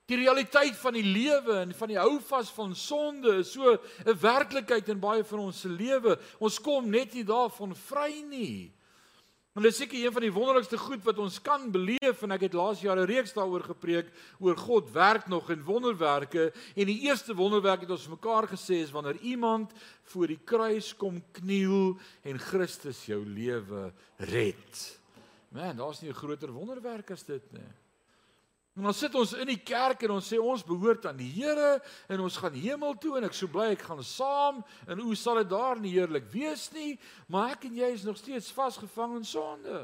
Die 0.07 0.17
realiteit 0.17 0.75
van 0.75 0.93
die 0.93 1.05
lewe 1.05 1.59
en 1.61 1.73
van 1.73 1.87
die 1.87 1.99
houvas 1.99 2.49
van 2.49 2.75
sonde 2.75 3.37
is 3.43 3.51
so 3.51 3.77
'n 4.05 4.19
werklikheid 4.19 4.89
in 4.89 4.99
baie 4.99 5.23
van 5.23 5.39
ons 5.39 5.61
se 5.61 5.69
lewe. 5.69 6.19
Ons 6.39 6.59
kom 6.59 6.89
net 6.89 7.13
nie 7.13 7.23
daarvan 7.23 7.75
vry 7.75 8.23
nie. 8.27 8.73
Want 9.53 9.65
dit 9.65 9.73
is 9.73 9.81
seker 9.83 10.05
een 10.05 10.13
van 10.13 10.23
die 10.25 10.33
wonderlikste 10.33 10.77
goed 10.81 11.03
wat 11.05 11.19
ons 11.21 11.35
kan 11.45 11.67
beleef 11.71 12.23
en 12.25 12.31
ek 12.33 12.47
het 12.47 12.55
laas 12.57 12.79
jaar 12.81 12.97
'n 12.97 13.05
reeks 13.05 13.35
daaroor 13.37 13.61
gepreek 13.61 14.09
oor 14.39 14.57
God 14.57 14.89
werk 14.91 15.27
nog 15.27 15.49
in 15.53 15.61
wonderwerke 15.63 16.49
en 16.75 16.85
die 16.89 17.05
eerste 17.05 17.35
wonderwerk 17.35 17.81
het 17.85 17.89
ons 17.89 18.07
mekaar 18.07 18.47
gesê 18.49 18.81
is 18.81 18.91
wanneer 18.91 19.21
iemand 19.21 19.71
voor 20.03 20.27
die 20.27 20.39
kruis 20.43 20.95
kom 20.95 21.21
kniel 21.31 21.99
en 22.23 22.39
Christus 22.39 23.05
jou 23.05 23.25
lewe 23.25 23.93
red. 24.17 24.99
Man, 25.49 25.77
daar's 25.77 26.01
nie 26.01 26.09
'n 26.09 26.15
groter 26.15 26.51
wonderwerk 26.51 27.11
as 27.11 27.23
dit 27.23 27.51
nie. 27.51 27.82
En 28.73 28.83
dan 28.87 28.93
sit 28.93 29.13
ons 29.15 29.35
in 29.37 29.45
die 29.51 29.61
kerk 29.61 30.01
en 30.01 30.15
ons 30.15 30.27
sê 30.33 30.39
ons 30.41 30.63
behoort 30.65 31.05
aan 31.05 31.19
die 31.19 31.29
Here 31.29 31.75
en 32.09 32.23
ons 32.25 32.37
gaan 32.41 32.55
hemel 32.57 32.95
toe 32.97 33.19
en 33.19 33.27
ek 33.27 33.35
sou 33.37 33.49
bly 33.53 33.69
ek 33.75 33.83
gaan 33.85 34.01
saam 34.01 34.63
en 34.89 35.01
hoe 35.03 35.17
sal 35.17 35.37
dit 35.43 35.51
daar 35.51 35.77
nie 35.81 35.91
heerlik 35.93 36.25
wees 36.33 36.71
nie, 36.73 36.95
maar 37.29 37.53
ek 37.53 37.67
en 37.69 37.75
jy 37.77 37.91
is 37.93 38.05
nog 38.07 38.17
steeds 38.17 38.49
vasgevang 38.55 39.19
in 39.19 39.27
sonde. 39.29 39.83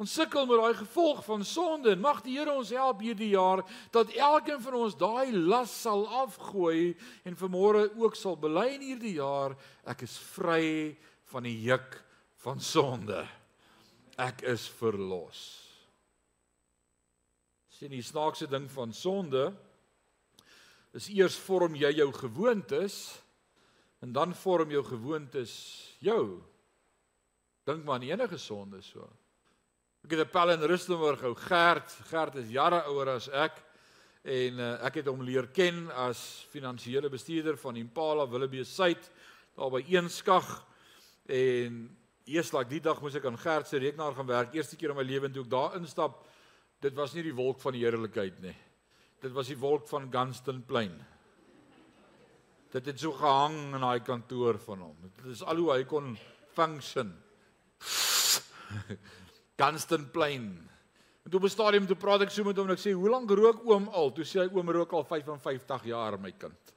Ons 0.00 0.14
sukkel 0.16 0.48
met 0.48 0.56
daai 0.56 0.78
gevolg 0.78 1.20
van 1.26 1.44
sonde 1.44 1.92
en 1.92 2.00
mag 2.00 2.22
die 2.24 2.38
Here 2.38 2.54
ons 2.56 2.72
help 2.72 3.04
hierdie 3.04 3.34
jaar 3.34 3.60
dat 3.92 4.16
elkeen 4.16 4.62
van 4.64 4.78
ons 4.80 4.96
daai 4.96 5.36
las 5.36 5.74
sal 5.84 6.06
afgooi 6.24 6.94
en 7.28 7.36
vermôre 7.36 7.90
ook 8.00 8.16
sal 8.16 8.40
bely 8.40 8.70
in 8.78 8.86
hierdie 8.88 9.18
jaar 9.18 9.52
ek 9.84 10.06
is 10.08 10.16
vry 10.32 10.96
van 11.28 11.44
die 11.44 11.58
juk 11.68 12.00
van 12.40 12.56
sonde. 12.56 13.20
Ek 14.16 14.40
is 14.48 14.64
verlos 14.80 15.61
sien 17.82 17.90
die 17.90 18.04
snaakse 18.06 18.46
ding 18.46 18.68
van 18.70 18.92
sonde 18.94 19.48
is 20.94 21.08
eers 21.10 21.34
vorm 21.42 21.74
jy 21.74 21.88
jou 21.96 22.12
gewoontes 22.14 22.98
en 24.06 24.12
dan 24.14 24.36
vorm 24.38 24.70
jou 24.70 24.84
gewoontes 24.86 25.54
jou. 25.98 26.38
Dink 27.66 27.82
maar 27.82 27.98
aan 27.98 28.06
enige 28.06 28.38
sonde 28.38 28.78
so. 28.86 29.08
Ek 30.06 30.14
het 30.14 30.20
'n 30.20 30.30
pel 30.30 30.54
in 30.54 30.62
Rustenburg 30.62 31.24
ou 31.24 31.34
Gert, 31.34 31.90
Gert 32.06 32.36
is 32.36 32.54
jare 32.54 32.84
ouer 32.86 33.08
as 33.16 33.28
ek 33.28 33.58
en 34.22 34.60
uh, 34.60 34.86
ek 34.86 35.02
het 35.02 35.06
hom 35.10 35.22
leer 35.22 35.50
ken 35.50 35.90
as 35.90 36.46
finansiële 36.52 37.10
bestuurder 37.10 37.58
van 37.58 37.76
Impala 37.76 38.28
Willebee 38.28 38.64
Suid 38.64 39.10
daar 39.56 39.70
by 39.70 39.82
Eenskag 39.88 40.66
en 41.26 41.98
eers 42.26 42.52
laat 42.52 42.70
die 42.70 42.80
dag 42.80 43.02
moes 43.02 43.14
ek 43.16 43.26
aan 43.26 43.38
Gert 43.38 43.66
se 43.66 43.78
rekenaar 43.78 44.14
gaan 44.14 44.26
werk 44.26 44.54
eerste 44.54 44.76
keer 44.76 44.90
in 44.90 44.96
my 44.96 45.02
lewe 45.02 45.32
toe 45.32 45.42
ek 45.42 45.50
daar 45.50 45.74
instap 45.74 46.30
dit 46.82 46.94
was 46.98 47.14
nie 47.14 47.22
die 47.22 47.36
wolk 47.36 47.60
van 47.62 47.76
die 47.76 47.84
heerlikheid 47.84 48.40
nie. 48.42 48.54
Dit 49.22 49.34
was 49.36 49.50
die 49.52 49.58
wolk 49.58 49.86
van 49.90 50.08
Gunston 50.10 50.62
Plain. 50.66 50.94
Dit 52.72 52.88
het 52.88 52.98
so 52.98 53.12
gehang 53.14 53.74
in 53.76 53.84
daai 53.84 54.00
kantoor 54.02 54.58
van 54.64 54.82
hom. 54.88 54.96
Dit 55.04 55.34
is 55.36 55.44
al 55.46 55.60
hoe 55.60 55.70
hy 55.74 55.82
kon 55.86 56.16
function. 56.56 57.12
Gunston 59.62 60.08
Plain. 60.10 60.48
En 61.22 61.30
toe 61.30 61.38
op 61.38 61.46
'n 61.46 61.54
stadium 61.54 61.86
toe 61.86 61.96
praat 61.96 62.24
ek 62.26 62.30
so 62.34 62.44
met 62.44 62.56
hom 62.56 62.66
en 62.66 62.74
ek 62.74 62.82
sê, 62.82 62.92
"Hoe 62.92 63.10
lank 63.10 63.30
rook 63.30 63.62
oom 63.68 63.88
al?" 63.88 64.10
Toe 64.10 64.24
sê 64.24 64.40
hy, 64.42 64.48
"Oom 64.50 64.70
rook 64.70 64.92
al 64.92 65.04
55 65.04 65.84
jaar, 65.84 66.18
my 66.18 66.32
kind." 66.32 66.74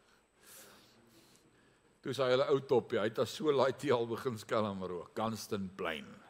Toe 2.01 2.13
sê 2.13 2.21
hy, 2.23 2.29
"Hulle 2.29 2.49
ou 2.51 2.59
top, 2.59 2.91
hy 2.91 3.09
het 3.09 3.19
as 3.19 3.31
so 3.31 3.51
laai 3.51 3.73
al 3.91 4.05
begin 4.05 4.37
skelm 4.37 4.83
rook, 4.83 5.15
Gunston 5.15 5.71
Plain." 5.75 6.24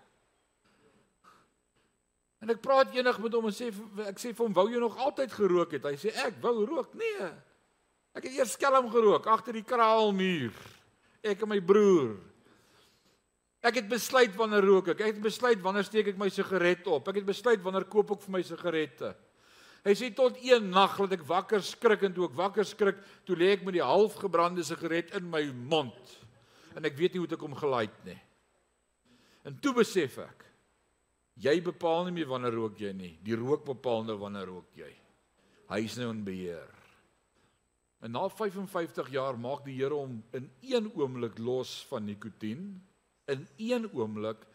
En 2.46 2.54
ek 2.54 2.62
praat 2.62 2.94
eendag 2.94 3.18
met 3.18 3.34
hom 3.34 3.48
en 3.50 3.54
sê 3.58 3.72
ek 4.06 4.20
sê 4.22 4.30
vir 4.30 4.44
hom 4.46 4.54
wou 4.54 4.68
jy 4.70 4.78
nog 4.78 5.00
altyd 5.02 5.32
gerook 5.34 5.72
het? 5.74 5.88
Hy 5.90 5.98
sê 5.98 6.12
ek 6.28 6.38
wou 6.44 6.60
rook. 6.70 6.92
Nee. 6.94 7.30
Ek 8.14 8.28
het 8.28 8.38
eers 8.38 8.54
skelm 8.54 8.92
gerook 8.94 9.26
agter 9.34 9.58
die 9.58 9.66
kraalmuur. 9.66 10.54
Ek 11.26 11.42
en 11.42 11.50
my 11.50 11.58
broer. 11.58 12.14
Ek 13.66 13.80
het 13.82 13.90
besluit 13.90 14.38
wanneer 14.38 14.62
rook 14.62 14.92
ek. 14.94 15.02
Ek 15.02 15.16
het 15.16 15.26
besluit 15.26 15.64
wanneer 15.66 15.90
steek 15.90 16.14
ek 16.14 16.22
my 16.22 16.30
sigaret 16.30 16.86
op. 16.86 17.10
Ek 17.10 17.18
het 17.24 17.26
besluit 17.26 17.66
wanneer 17.66 17.90
koop 17.90 18.14
ek 18.14 18.22
vir 18.28 18.36
my 18.38 18.44
sigarette. 18.46 19.16
Hy 19.86 19.98
sê 19.98 20.14
tot 20.14 20.38
een 20.46 20.70
nag 20.70 21.00
laat 21.02 21.18
ek 21.18 21.26
wakker 21.26 21.66
skrik 21.66 22.06
en 22.06 22.14
toe 22.14 22.30
ek 22.30 22.38
wakker 22.38 22.66
skrik, 22.66 23.02
toe 23.26 23.38
lê 23.38 23.52
ek 23.58 23.66
met 23.66 23.80
die 23.80 23.86
halfgebrande 23.86 24.62
sigaret 24.66 25.10
in 25.18 25.26
my 25.34 25.44
mond. 25.74 26.16
En 26.78 26.86
ek 26.86 26.98
weet 26.98 27.18
nie 27.18 27.26
hoe 27.26 27.34
dit 27.34 27.42
kom 27.42 27.58
gelaai 27.58 27.88
het 27.88 28.02
nie. 28.06 28.22
En 29.50 29.58
toe 29.62 29.74
besef 29.82 30.22
ek 30.22 30.45
Jy 31.44 31.60
bepaal 31.66 32.08
nie 32.08 32.16
meer 32.22 32.30
wanneer 32.32 32.56
rook 32.56 32.80
jy 32.80 32.94
nie. 32.96 33.14
Die 33.24 33.36
rook 33.36 33.66
bepaal 33.68 34.06
nou 34.08 34.16
wanneer 34.22 34.48
rook 34.48 34.72
jy. 34.80 34.92
Hy 35.68 35.80
is 35.84 35.98
nou 36.00 36.12
in 36.14 36.24
beheer. 36.24 36.72
En 38.06 38.14
na 38.14 38.28
55 38.30 39.10
jaar 39.12 39.38
maak 39.40 39.66
die 39.66 39.76
Here 39.80 39.98
hom 39.98 40.20
in 40.38 40.48
een 40.64 40.92
oomblik 40.94 41.40
los 41.42 41.82
van 41.90 42.06
nikotien. 42.06 42.68
In 43.32 43.48
een 43.58 43.90
oomblik 43.92 44.46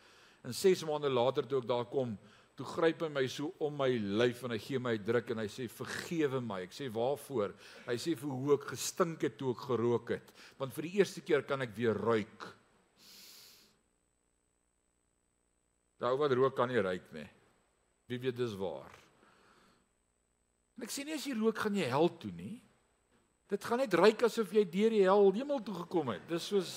en 0.46 0.54
6 0.56 0.86
maande 0.88 1.10
later 1.12 1.44
toe 1.44 1.58
ek 1.60 1.68
daar 1.68 1.88
kom, 1.90 2.14
toe 2.56 2.64
gryp 2.68 3.02
hy 3.04 3.08
my 3.12 3.24
so 3.28 3.50
om 3.64 3.74
my 3.76 3.88
lyf 4.20 4.44
en 4.46 4.54
hy 4.54 4.58
gee 4.60 4.78
my 4.78 4.94
'n 4.96 5.04
druk 5.04 5.30
en 5.34 5.42
hy 5.42 5.48
sê 5.48 5.68
vergewe 5.68 6.40
my. 6.40 6.62
Ek 6.62 6.72
sê 6.72 6.88
waarvoor? 6.88 7.52
Hy 7.86 7.96
sê 7.96 8.14
vir 8.16 8.30
hoe 8.30 8.54
ek 8.54 8.70
gestink 8.72 9.22
het 9.22 9.36
toe 9.36 9.52
ek 9.52 9.66
gerook 9.68 10.10
het. 10.10 10.32
Want 10.58 10.72
vir 10.72 10.82
die 10.82 10.98
eerste 11.00 11.20
keer 11.20 11.42
kan 11.42 11.60
ek 11.62 11.76
weer 11.76 11.94
ruik. 11.94 12.59
Daai 16.00 16.16
wat 16.16 16.32
rook 16.32 16.56
kan 16.56 16.70
nie 16.70 16.80
ruik 16.80 17.12
nie. 17.12 17.26
Wie 18.08 18.18
weet 18.18 18.38
dis 18.38 18.56
waar. 18.58 18.90
En 20.78 20.86
ek 20.86 20.92
sê 20.94 21.04
nie 21.04 21.14
as 21.14 21.26
jy 21.28 21.36
rook 21.36 21.60
gaan 21.60 21.76
jy 21.76 21.90
hel 21.92 22.08
toe 22.20 22.32
nie. 22.32 22.56
Dit 23.50 23.66
gaan 23.66 23.82
net 23.82 23.94
ruik 23.98 24.22
asof 24.24 24.54
jy 24.54 24.64
deur 24.64 24.94
die 24.94 25.04
hel 25.04 25.28
hemel 25.36 25.60
toe 25.66 25.74
gekom 25.82 26.14
het. 26.14 26.24
Dis 26.30 26.48
soos 26.52 26.72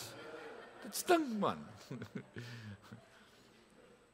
dit 0.83 0.99
stink 1.03 1.31
man. 1.39 1.63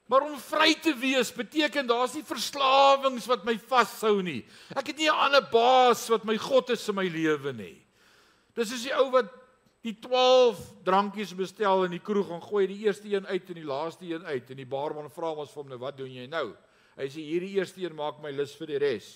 Maar 0.09 0.23
om 0.25 0.39
vry 0.41 0.71
te 0.81 0.89
wees 0.97 1.29
beteken 1.29 1.85
daar's 1.85 2.15
nie 2.17 2.25
verslawings 2.25 3.27
wat 3.29 3.43
my 3.45 3.53
vashou 3.69 4.23
nie. 4.25 4.39
Ek 4.73 4.89
het 4.89 4.97
nie 4.97 5.05
'n 5.05 5.13
ander 5.13 5.45
baas 5.51 6.07
wat 6.09 6.25
my 6.25 6.33
God 6.35 6.71
is 6.73 6.89
in 6.89 6.95
my 6.97 7.05
lewe 7.05 7.53
nie. 7.53 7.77
Dis 8.57 8.73
is 8.73 8.83
die 8.89 8.95
ou 8.97 9.11
wat 9.13 9.29
die 9.85 9.95
12 10.03 10.59
drankies 10.83 11.31
bestel 11.37 11.85
in 11.85 11.93
die 11.95 12.03
kroeg 12.03 12.33
en 12.35 12.41
gooi 12.43 12.65
die 12.67 12.81
eerste 12.85 13.07
een 13.07 13.27
uit 13.27 13.47
en 13.47 13.59
die 13.61 13.67
laaste 13.67 14.05
een 14.09 14.25
uit 14.25 14.51
en 14.51 14.59
die 14.59 14.67
barman 14.67 15.11
vra 15.13 15.31
hom 15.31 15.47
vir 15.47 15.61
hom 15.61 15.71
nou 15.71 15.79
wat 15.79 15.97
doen 15.97 16.11
jy 16.11 16.27
nou? 16.27 16.51
Hy 16.99 17.07
sê 17.07 17.23
hierdie 17.23 17.55
eerste 17.55 17.79
een 17.85 17.95
maak 17.95 18.19
my 18.19 18.31
lus 18.35 18.57
vir 18.59 18.73
die 18.73 18.81
res. 18.83 19.07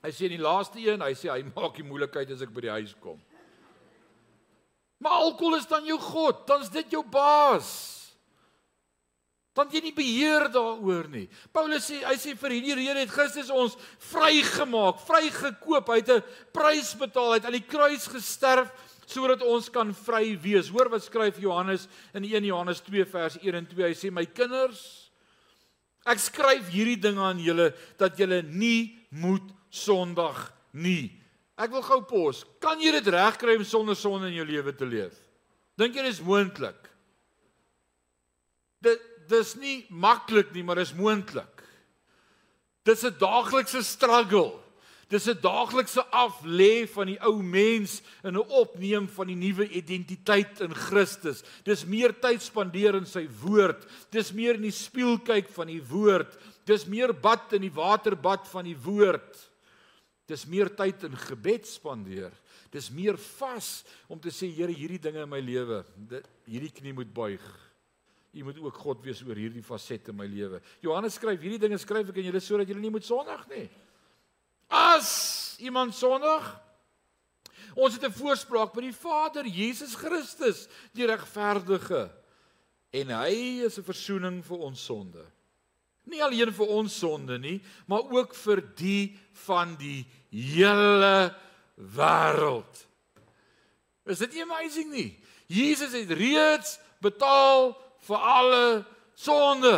Hy 0.00 0.12
sê 0.14 0.30
die 0.30 0.40
laaste 0.40 0.80
een, 0.80 1.02
hy 1.02 1.12
sê 1.18 1.28
hy 1.32 1.42
maak 1.50 1.76
die 1.76 1.84
moeilikheid 1.84 2.30
as 2.32 2.44
ek 2.46 2.54
by 2.54 2.64
die 2.64 2.76
huis 2.78 2.94
kom. 3.02 3.18
Maar 5.02 5.24
alkohol 5.26 5.58
is 5.58 5.66
dan 5.70 5.84
jou 5.86 5.98
god, 6.02 6.46
dan's 6.46 6.70
dit 6.74 6.96
jou 6.96 7.04
baas. 7.06 7.97
Dan 9.58 9.72
jy 9.74 9.80
nie 9.82 9.94
beheer 9.96 10.46
daaroor 10.54 11.08
nie. 11.10 11.26
Paulus 11.54 11.88
sê 11.90 11.98
hy 12.04 12.14
sê 12.20 12.36
vir 12.38 12.54
hierdie 12.54 12.76
rede 12.78 13.02
het 13.02 13.10
Christus 13.10 13.50
ons 13.50 13.74
vrygemaak, 14.12 15.00
vrygekoop. 15.08 15.90
Hy 15.90 15.98
het 15.98 16.10
'n 16.14 16.22
prys 16.54 16.94
betaal, 16.94 17.32
hy 17.32 17.38
het 17.40 17.46
aan 17.46 17.58
die 17.58 17.66
kruis 17.66 18.06
gesterf 18.06 18.70
sodat 19.08 19.42
ons 19.42 19.68
kan 19.72 19.90
vry 19.94 20.36
wees. 20.36 20.68
Hoor 20.68 20.90
wat 20.92 21.02
skryf 21.02 21.40
Johannes 21.40 21.88
in 22.14 22.24
1 22.24 22.44
Johannes 22.44 22.80
2 22.80 23.04
vers 23.04 23.38
1 23.40 23.54
en 23.54 23.66
2. 23.66 23.86
Hy 23.88 23.94
sê 23.94 24.12
my 24.12 24.26
kinders, 24.26 25.10
ek 26.06 26.18
skryf 26.18 26.68
hierdie 26.68 27.00
dinge 27.00 27.20
aan 27.20 27.40
julle 27.40 27.72
dat 27.98 28.16
julle 28.16 28.42
nie 28.42 28.98
moet 29.10 29.48
sondig 29.70 30.52
nie. 30.72 31.10
Ek 31.58 31.72
wil 31.72 31.82
gou 31.82 32.02
pos. 32.06 32.44
Kan 32.60 32.78
jy 32.80 32.92
dit 32.92 33.08
regkry 33.08 33.56
om 33.56 33.64
sonder 33.64 33.96
sonde 33.96 34.28
in 34.28 34.38
jou 34.38 34.46
lewe 34.46 34.72
te 34.76 34.86
leef? 34.86 35.16
Dink 35.78 35.96
jy 35.96 36.02
dit 36.02 36.12
is 36.12 36.22
moontlik? 36.22 36.78
Dit 38.84 39.02
dis 39.28 39.54
nie 39.56 39.86
maklik 39.90 40.52
nie, 40.54 40.64
maar 40.64 40.80
dis 40.80 40.94
moontlik. 40.96 41.62
Dis 42.84 43.04
'n 43.04 43.18
daaglikse 43.18 43.82
struggle. 43.82 44.58
Dis 45.08 45.26
'n 45.26 45.40
daaglikse 45.40 46.04
aflê 46.12 46.86
van 46.88 47.06
die 47.06 47.18
ou 47.24 47.42
mens 47.42 48.02
en 48.22 48.36
'n 48.36 48.48
opneem 48.48 49.08
van 49.08 49.26
die 49.26 49.36
nuwe 49.36 49.68
identiteit 49.68 50.60
in 50.60 50.74
Christus. 50.74 51.42
Dis 51.64 51.84
meer 51.84 52.12
tyd 52.20 52.42
spandeer 52.42 52.94
in 52.94 53.06
sy 53.06 53.28
woord. 53.40 53.86
Dis 54.10 54.32
meer 54.32 54.54
in 54.54 54.62
die 54.62 54.70
spieël 54.70 55.18
kyk 55.18 55.48
van 55.48 55.66
die 55.66 55.82
woord. 55.82 56.36
Dis 56.64 56.84
meer 56.86 57.12
bad 57.14 57.52
in 57.52 57.62
die 57.62 57.72
waterbad 57.72 58.48
van 58.48 58.64
die 58.64 58.76
woord. 58.76 59.50
Dis 60.26 60.44
meer 60.46 60.68
tyd 60.76 61.04
in 61.04 61.16
gebed 61.16 61.66
spandeer. 61.66 62.32
Dis 62.70 62.90
meer 62.90 63.16
vas 63.16 63.84
om 64.08 64.20
te 64.20 64.28
sê 64.28 64.46
Here, 64.52 64.72
hierdie 64.72 65.00
dinge 65.00 65.22
in 65.22 65.28
my 65.28 65.40
lewe, 65.40 65.84
hierdie 66.44 66.72
knie 66.72 66.92
moet 66.92 67.14
buig. 67.14 67.67
U 68.38 68.44
moet 68.46 68.58
ook 68.62 68.76
God 68.84 69.02
wees 69.02 69.22
oor 69.26 69.38
hierdie 69.38 69.64
fasette 69.66 70.12
in 70.12 70.18
my 70.18 70.26
lewe. 70.30 70.60
Johannes 70.84 71.16
skryf 71.18 71.40
hierdie 71.42 71.58
dinge 71.58 71.78
skryf 71.80 72.12
ek 72.12 72.20
aan 72.20 72.28
julle 72.28 72.42
sodat 72.42 72.70
julle 72.70 72.82
nie 72.84 72.92
moet 72.94 73.06
sondig 73.06 73.42
nie. 73.50 73.66
As 74.70 75.56
iemand 75.64 75.96
sondig, 75.96 76.44
ons 77.74 77.94
het 77.94 78.04
'n 78.04 78.14
voorspraak 78.14 78.74
by 78.74 78.80
die 78.80 78.92
Vader, 78.92 79.46
Jesus 79.46 79.94
Christus, 79.94 80.68
die 80.92 81.06
regverdige. 81.06 82.10
En 82.92 83.08
hy 83.08 83.64
is 83.66 83.78
'n 83.78 83.82
verzoening 83.82 84.44
vir 84.44 84.58
ons 84.58 84.84
sonde. 84.84 85.24
Nie 86.06 86.22
alleen 86.22 86.52
vir 86.52 86.66
ons 86.66 86.98
sonde 86.98 87.38
nie, 87.38 87.60
maar 87.86 88.10
ook 88.10 88.34
vir 88.34 88.62
die 88.76 89.18
van 89.32 89.76
die 89.76 90.06
hele 90.30 91.34
wêreld. 91.76 92.86
Is 94.06 94.18
dit 94.18 94.32
nie 94.32 94.42
amazing 94.42 94.90
nie? 94.90 95.18
Jesus 95.46 95.92
het 95.92 96.10
reeds 96.10 96.78
betaal 97.00 97.76
vir 98.08 98.28
alle 98.34 98.62
sonde. 99.14 99.76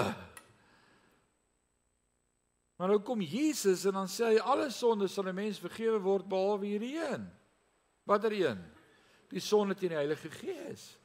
Maar 2.80 2.94
nou 2.94 3.00
kom 3.04 3.20
Jesus 3.20 3.84
en 3.84 3.98
dan 3.98 4.08
sê 4.08 4.30
hy 4.32 4.38
alle 4.40 4.70
sonde 4.72 5.08
sal 5.08 5.28
'n 5.28 5.34
mens 5.34 5.60
vergewe 5.60 5.98
word 6.00 6.28
behalwe 6.28 6.66
hierdie 6.66 6.96
een. 6.96 7.28
Watter 8.08 8.32
een? 8.32 8.60
Die 9.28 9.40
sonde 9.40 9.74
teen 9.74 9.92
die 9.92 10.00
Heilige 10.00 10.30
Gees. 10.30 10.96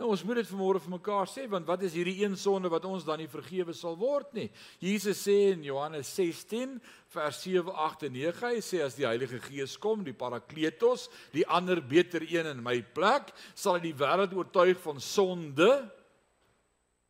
Nou 0.00 0.08
ons 0.14 0.22
moet 0.24 0.38
dit 0.40 0.48
vanmôre 0.48 0.80
vir 0.80 0.94
mekaar 0.94 1.28
sê 1.28 1.42
want 1.50 1.66
wat 1.68 1.82
is 1.84 1.92
hierdie 1.92 2.22
een 2.22 2.36
sonde 2.40 2.70
wat 2.72 2.86
ons 2.88 3.04
dan 3.04 3.18
nie 3.20 3.28
vergewe 3.28 3.74
sal 3.76 3.98
word 4.00 4.32
nie? 4.32 4.46
Jesus 4.80 5.20
sê 5.26 5.52
in 5.52 5.62
Johannes 5.62 6.08
16 6.16 6.78
vers 7.12 7.42
7, 7.42 7.68
8 7.68 8.06
en 8.08 8.12
9, 8.16 8.46
hy 8.46 8.62
sê 8.64 8.80
as 8.80 8.96
die 8.96 9.04
Heilige 9.04 9.42
Gees 9.44 9.76
kom, 9.76 10.00
die 10.06 10.16
Parakletos, 10.16 11.10
die 11.34 11.44
ander 11.44 11.82
beter 11.82 12.24
een 12.24 12.46
in 12.46 12.62
my 12.64 12.78
plek, 12.80 13.34
sal 13.52 13.76
hy 13.76 13.90
die 13.90 13.98
wêreld 14.00 14.32
oortuig 14.32 14.80
van 14.80 15.00
sonde, 15.04 15.68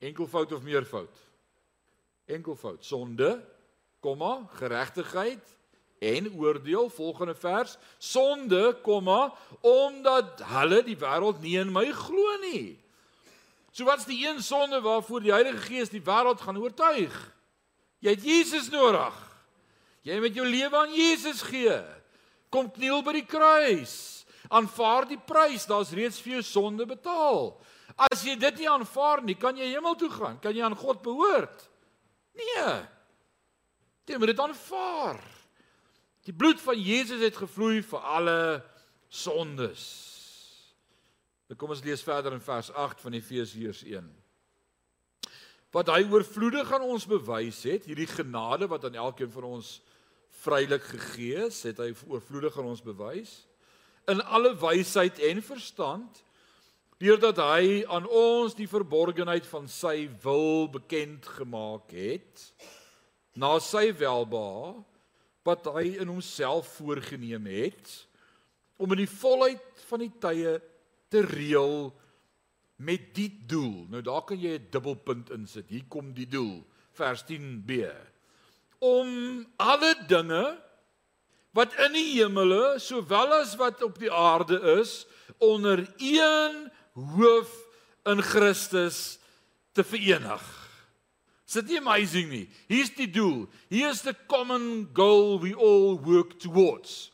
Enkelvoud 0.00 0.52
of 0.56 0.62
meervoud? 0.64 1.16
Enkelvoud. 2.24 2.84
Sonde, 2.84 3.34
komma, 4.00 4.48
geregtigheid 4.56 5.56
en 6.00 6.30
oordeel 6.32 6.88
volgende 6.88 7.34
vers. 7.34 7.76
Sonde, 7.98 8.78
komma, 8.82 9.34
omdat 9.60 10.40
hulle 10.48 10.80
die 10.86 10.96
wêreld 10.96 11.42
nie 11.44 11.58
in 11.60 11.72
my 11.72 11.90
glo 11.92 12.36
nie. 12.46 12.78
So 13.70 13.84
wat's 13.86 14.08
die 14.08 14.22
een 14.24 14.40
sonde 14.42 14.80
waarvoor 14.80 15.22
die 15.22 15.34
Heilige 15.34 15.60
Gees 15.68 15.92
die 15.92 16.02
wêreld 16.02 16.40
gaan 16.40 16.58
oortuig? 16.58 17.14
Jy 18.00 18.16
het 18.16 18.24
Jesus 18.24 18.70
nodig. 18.72 19.14
Jy 20.08 20.16
moet 20.22 20.34
jou 20.34 20.46
lewe 20.48 20.76
aan 20.76 20.94
Jesus 20.96 21.42
gee. 21.44 21.76
Kom 22.48 22.70
kniel 22.72 23.04
by 23.04 23.18
die 23.20 23.28
kruis. 23.28 24.24
Aanvaar 24.48 25.04
die 25.06 25.20
prys, 25.20 25.68
daar's 25.68 25.92
reeds 25.94 26.18
vir 26.24 26.38
jou 26.38 26.46
sonde 26.46 26.86
betaal. 26.88 27.52
As 28.00 28.22
jy 28.24 28.36
dit 28.40 28.62
nie 28.62 28.70
aanvaar 28.70 29.20
nie, 29.24 29.36
kan 29.36 29.56
jy 29.58 29.68
hemel 29.74 29.96
toe 30.00 30.08
gaan? 30.12 30.38
Kan 30.40 30.56
jy 30.56 30.64
aan 30.64 30.78
God 30.78 31.02
behoort? 31.04 31.66
Nee. 32.38 32.70
Jy 34.08 34.18
moet 34.18 34.32
dit 34.32 34.40
aanvaar. 34.40 35.20
Die 36.26 36.34
bloed 36.36 36.60
van 36.62 36.80
Jesus 36.80 37.20
het 37.24 37.36
gevloei 37.36 37.82
vir 37.84 38.06
alle 38.16 38.38
sondes. 39.12 39.84
Dan 41.50 41.58
kom 41.60 41.74
ons 41.74 41.84
lees 41.84 42.02
verder 42.06 42.34
in 42.36 42.42
vers 42.44 42.70
8 42.72 43.04
van 43.04 43.16
Efesiërs 43.18 43.82
1. 43.84 44.08
Wat 45.74 45.92
hy 45.92 46.00
oorvloedig 46.10 46.72
aan 46.72 46.86
ons 46.88 47.06
bewys 47.06 47.62
het, 47.68 47.86
hierdie 47.86 48.08
genade 48.10 48.66
wat 48.70 48.88
aan 48.88 48.98
elkeen 48.98 49.30
van 49.30 49.46
ons 49.58 49.76
vrylik 50.40 50.82
gegee 50.94 51.46
is, 51.46 51.62
het 51.68 51.82
hy 51.82 51.92
oorvloedig 52.08 52.56
aan 52.58 52.72
ons 52.72 52.82
bewys 52.82 53.40
in 54.10 54.22
alle 54.24 54.54
wysheid 54.58 55.18
en 55.28 55.42
verstand 55.44 56.22
deurdat 57.00 57.38
hy 57.40 57.80
aan 57.88 58.04
ons 58.06 58.54
die 58.58 58.68
verborgenheid 58.68 59.46
van 59.48 59.68
sy 59.72 60.04
wil 60.20 60.68
bekend 60.68 61.24
gemaak 61.38 61.94
het 61.96 62.44
na 63.40 63.54
sy 63.64 63.88
welbehae 63.96 64.74
wat 65.48 65.70
hy 65.72 65.86
in 66.02 66.10
homself 66.12 66.68
voorgenem 66.76 67.46
het 67.48 67.94
om 68.80 68.92
in 68.92 69.02
die 69.04 69.12
volheid 69.12 69.84
van 69.88 70.04
die 70.04 70.12
tye 70.20 70.58
te 71.10 71.24
reël 71.24 71.88
met 72.80 73.10
die 73.16 73.28
doel. 73.48 73.86
Nou 73.92 74.00
daar 74.04 74.24
kan 74.24 74.40
jy 74.40 74.56
'n 74.56 74.68
dubbelpunt 74.70 75.30
insit. 75.30 75.68
Hier 75.68 75.84
kom 75.88 76.12
die 76.14 76.28
doel. 76.28 76.64
Vers 76.92 77.24
10b. 77.24 77.92
Om 78.78 79.46
alle 79.56 79.94
dinge 80.08 80.58
wat 81.52 81.74
in 81.74 81.92
die 81.92 82.20
hemele 82.20 82.78
sowel 82.78 83.32
as 83.40 83.56
wat 83.56 83.82
op 83.82 83.98
die 83.98 84.12
aarde 84.12 84.60
is 84.80 85.06
onder 85.38 85.94
een 85.98 86.70
hoof 86.94 87.50
in 88.08 88.22
Christus 88.22 89.18
te 89.72 89.84
verenig. 89.84 90.42
Is 91.50 91.58
dit 91.58 91.72
nie 91.72 91.80
amazing 91.80 92.28
nie? 92.30 92.44
Hier's 92.70 92.92
die 92.94 93.08
doel. 93.10 93.48
Here's 93.68 94.04
the 94.06 94.14
common 94.30 94.88
goal 94.94 95.40
we 95.42 95.54
all 95.54 95.98
work 95.98 96.38
towards. 96.38 97.10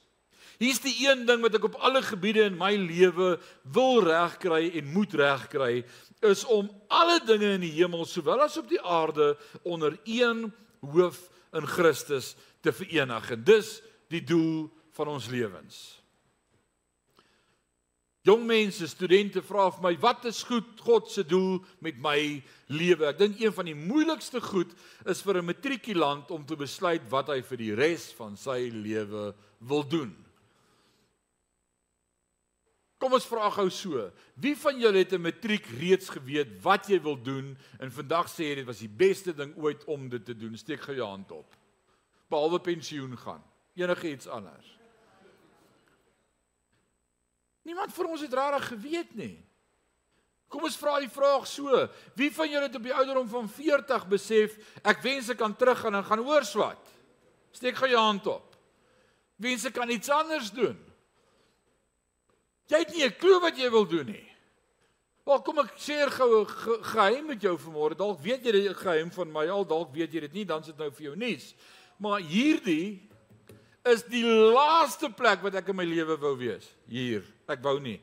Hier's 0.60 0.80
die 0.80 0.94
een 1.04 1.26
ding 1.28 1.42
wat 1.44 1.56
ek 1.56 1.66
op 1.68 1.78
alle 1.84 2.02
gebiede 2.04 2.46
in 2.48 2.56
my 2.56 2.74
lewe 2.80 3.36
wil 3.72 4.00
regkry 4.04 4.70
en 4.76 4.92
moet 4.92 5.16
regkry 5.16 5.84
is 6.24 6.44
om 6.48 6.70
alle 6.88 7.18
dinge 7.28 7.54
in 7.58 7.64
die 7.64 7.74
hemel 7.76 8.06
sowel 8.08 8.44
as 8.44 8.56
op 8.60 8.68
die 8.68 8.80
aarde 8.80 9.34
onder 9.68 9.98
een 10.04 10.46
hoof 10.80 11.26
in 11.56 11.68
Christus 11.68 12.34
te 12.64 12.72
verenig. 12.72 13.30
En 13.32 13.44
dis 13.44 13.78
die 14.12 14.24
doel 14.24 14.68
van 14.96 15.12
ons 15.16 15.28
lewens. 15.28 16.00
Jong 18.26 18.42
mense, 18.42 18.88
studente 18.90 19.38
vra 19.46 19.68
vir 19.70 19.82
my, 19.84 19.92
wat 20.02 20.24
is 20.26 20.40
goed 20.48 20.80
God 20.82 21.06
se 21.12 21.22
doel 21.22 21.60
met 21.84 21.98
my 22.02 22.18
lewe? 22.74 23.06
Ek 23.06 23.20
dink 23.20 23.38
een 23.38 23.54
van 23.54 23.68
die 23.68 23.76
moeilikste 23.78 24.40
goed 24.42 24.72
is 25.06 25.22
vir 25.22 25.38
'n 25.38 25.46
matrikulant 25.46 26.30
om 26.34 26.42
te 26.42 26.56
besluit 26.58 27.06
wat 27.10 27.28
hy 27.28 27.40
vir 27.42 27.58
die 27.58 27.74
res 27.74 28.10
van 28.18 28.36
sy 28.36 28.66
lewe 28.72 29.34
wil 29.60 29.84
doen. 29.86 30.10
Kom 32.98 33.12
ons 33.12 33.28
vra 33.28 33.50
gou 33.50 33.70
so, 33.70 34.10
wie 34.34 34.56
van 34.56 34.80
julle 34.80 34.98
het 34.98 35.12
'n 35.12 35.22
matriek 35.22 35.66
reeds 35.78 36.08
geweet 36.10 36.58
wat 36.62 36.88
jy 36.88 36.98
wil 37.02 37.22
doen 37.22 37.56
en 37.78 37.90
vandag 37.90 38.26
sê 38.26 38.50
jy 38.50 38.54
dit 38.56 38.66
was 38.66 38.78
die 38.78 38.88
beste 38.88 39.32
ding 39.32 39.54
ooit 39.56 39.84
om 39.84 40.08
dit 40.08 40.24
te 40.24 40.34
doen? 40.34 40.56
Steek 40.56 40.80
gou 40.80 40.96
jou 40.96 41.06
hand 41.06 41.30
op. 41.30 41.54
Behalwe 42.28 42.58
pensioen 42.58 43.16
gaan. 43.16 43.42
Enige 43.76 44.10
iets 44.10 44.26
anders. 44.26 44.76
Niemand 47.66 47.90
vir 47.94 48.06
ons 48.06 48.22
het 48.22 48.34
regtig 48.34 48.68
geweet 48.70 49.14
nie. 49.18 49.34
Kom 50.46 50.62
ons 50.68 50.78
vra 50.78 51.00
die 51.02 51.10
vraag 51.10 51.48
so: 51.50 51.86
Wie 52.14 52.30
van 52.30 52.50
julle 52.50 52.68
het 52.68 52.78
op 52.78 52.84
die 52.86 52.94
ouderdom 52.94 53.26
van 53.28 53.48
40 53.50 54.06
besef 54.12 54.54
ek 54.86 55.02
wens 55.02 55.32
ek 55.34 55.40
kan 55.40 55.56
teruggaan 55.58 55.98
en 55.98 56.06
gaan 56.06 56.22
oorswat? 56.22 56.92
Steek 57.56 57.78
gou 57.80 57.90
jou 57.90 58.02
hand 58.02 58.28
op. 58.30 58.54
Wens 59.42 59.66
ek 59.66 59.74
kan 59.74 59.90
iets 59.90 60.12
anders 60.12 60.52
doen. 60.54 60.78
Jy 62.70 62.78
het 62.82 62.94
nie 62.94 63.04
'n 63.04 63.18
klou 63.18 63.40
wat 63.40 63.58
jy 63.58 63.70
wil 63.70 63.86
doen 63.86 64.06
nie. 64.06 64.28
Wel 65.26 65.42
kom 65.42 65.58
ek 65.58 65.74
sê 65.74 66.06
gou 66.06 66.42
'n 66.42 66.46
ge 66.46 66.78
geheim 66.82 67.26
met 67.26 67.42
jou 67.42 67.58
vanmôre. 67.58 67.96
Dalk 67.96 68.20
weet 68.20 68.44
jy 68.44 68.52
dit 68.52 68.76
geheim 68.76 69.10
van 69.10 69.32
my 69.32 69.48
al, 69.48 69.64
dalk 69.66 69.92
weet 69.92 70.12
jy 70.12 70.20
dit 70.20 70.32
nie, 70.32 70.44
dan 70.44 70.62
sit 70.62 70.78
nou 70.78 70.90
vir 70.90 71.02
jou 71.02 71.16
nuus. 71.16 71.54
Maar 71.98 72.20
hierdie 72.20 73.10
is 73.92 74.02
die 74.10 74.24
laaste 74.24 75.10
plek 75.14 75.42
wat 75.44 75.54
ek 75.54 75.68
in 75.72 75.76
my 75.78 75.86
lewe 75.86 76.16
wou 76.20 76.34
wees. 76.38 76.68
Hier. 76.90 77.24
Ek 77.48 77.62
wou 77.62 77.78
nie. 77.80 77.98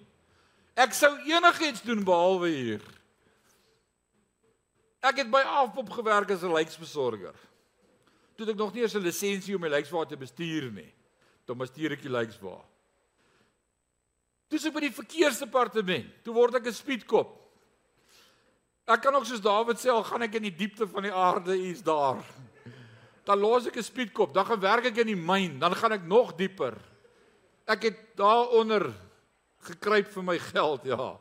Ek 0.79 0.95
sou 0.97 1.11
enigiets 1.29 1.83
doen 1.85 2.03
behalwe 2.05 2.49
hier. 2.49 2.83
Ek 5.03 5.19
het 5.19 5.31
by 5.31 5.41
Afpop 5.59 5.89
gewerk 5.91 6.31
as 6.31 6.43
'n 6.43 6.53
lyksbesorger. 6.53 7.35
Toe 8.37 8.49
ek 8.49 8.57
nog 8.57 8.73
nie 8.73 8.81
eens 8.81 8.95
'n 8.95 9.03
lisensie 9.03 9.55
om 9.55 9.61
my 9.61 9.69
lykswa 9.69 10.05
te 10.05 10.17
bestuur 10.17 10.71
nie. 10.71 10.91
Toe 11.45 11.55
bestuur 11.55 11.91
ek 11.91 12.01
die 12.01 12.09
lykswa. 12.09 12.63
Toe 14.49 14.59
ek 14.59 14.73
by 14.73 14.79
die 14.79 14.91
verkeersdepartement, 14.91 16.23
toe 16.23 16.33
word 16.33 16.55
ek 16.55 16.67
'n 16.67 16.73
speedkop. 16.73 17.39
Ek 18.87 19.01
kan 19.01 19.15
ook 19.15 19.25
soos 19.25 19.41
Dawid 19.41 19.77
sê, 19.77 19.89
al 19.89 20.03
gaan 20.03 20.21
ek 20.21 20.35
in 20.35 20.43
die 20.43 20.55
diepte 20.55 20.87
van 20.87 21.03
die 21.03 21.13
aarde, 21.13 21.55
is 21.55 21.81
daar. 21.81 22.23
Dan 23.23 23.39
los 23.39 23.67
ek 23.67 23.77
'n 23.77 23.83
speedkop, 23.83 24.33
dan 24.33 24.45
gaan 24.45 24.59
werk 24.59 24.85
ek 24.85 24.97
in 24.97 25.07
die 25.07 25.15
myn, 25.15 25.59
dan 25.59 25.75
gaan 25.75 25.91
ek 25.91 26.03
nog 26.03 26.35
dieper. 26.35 26.75
Ek 27.65 27.83
het 27.83 28.15
daaronder 28.15 28.93
gekruip 29.63 30.07
vir 30.11 30.23
my 30.23 30.39
geld, 30.39 30.83
ja. 30.83 31.19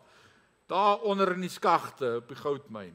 Daaronder 0.67 1.33
in 1.35 1.41
die 1.47 1.53
skagte 1.53 2.17
op 2.17 2.29
die 2.29 2.37
goudmyn. 2.37 2.95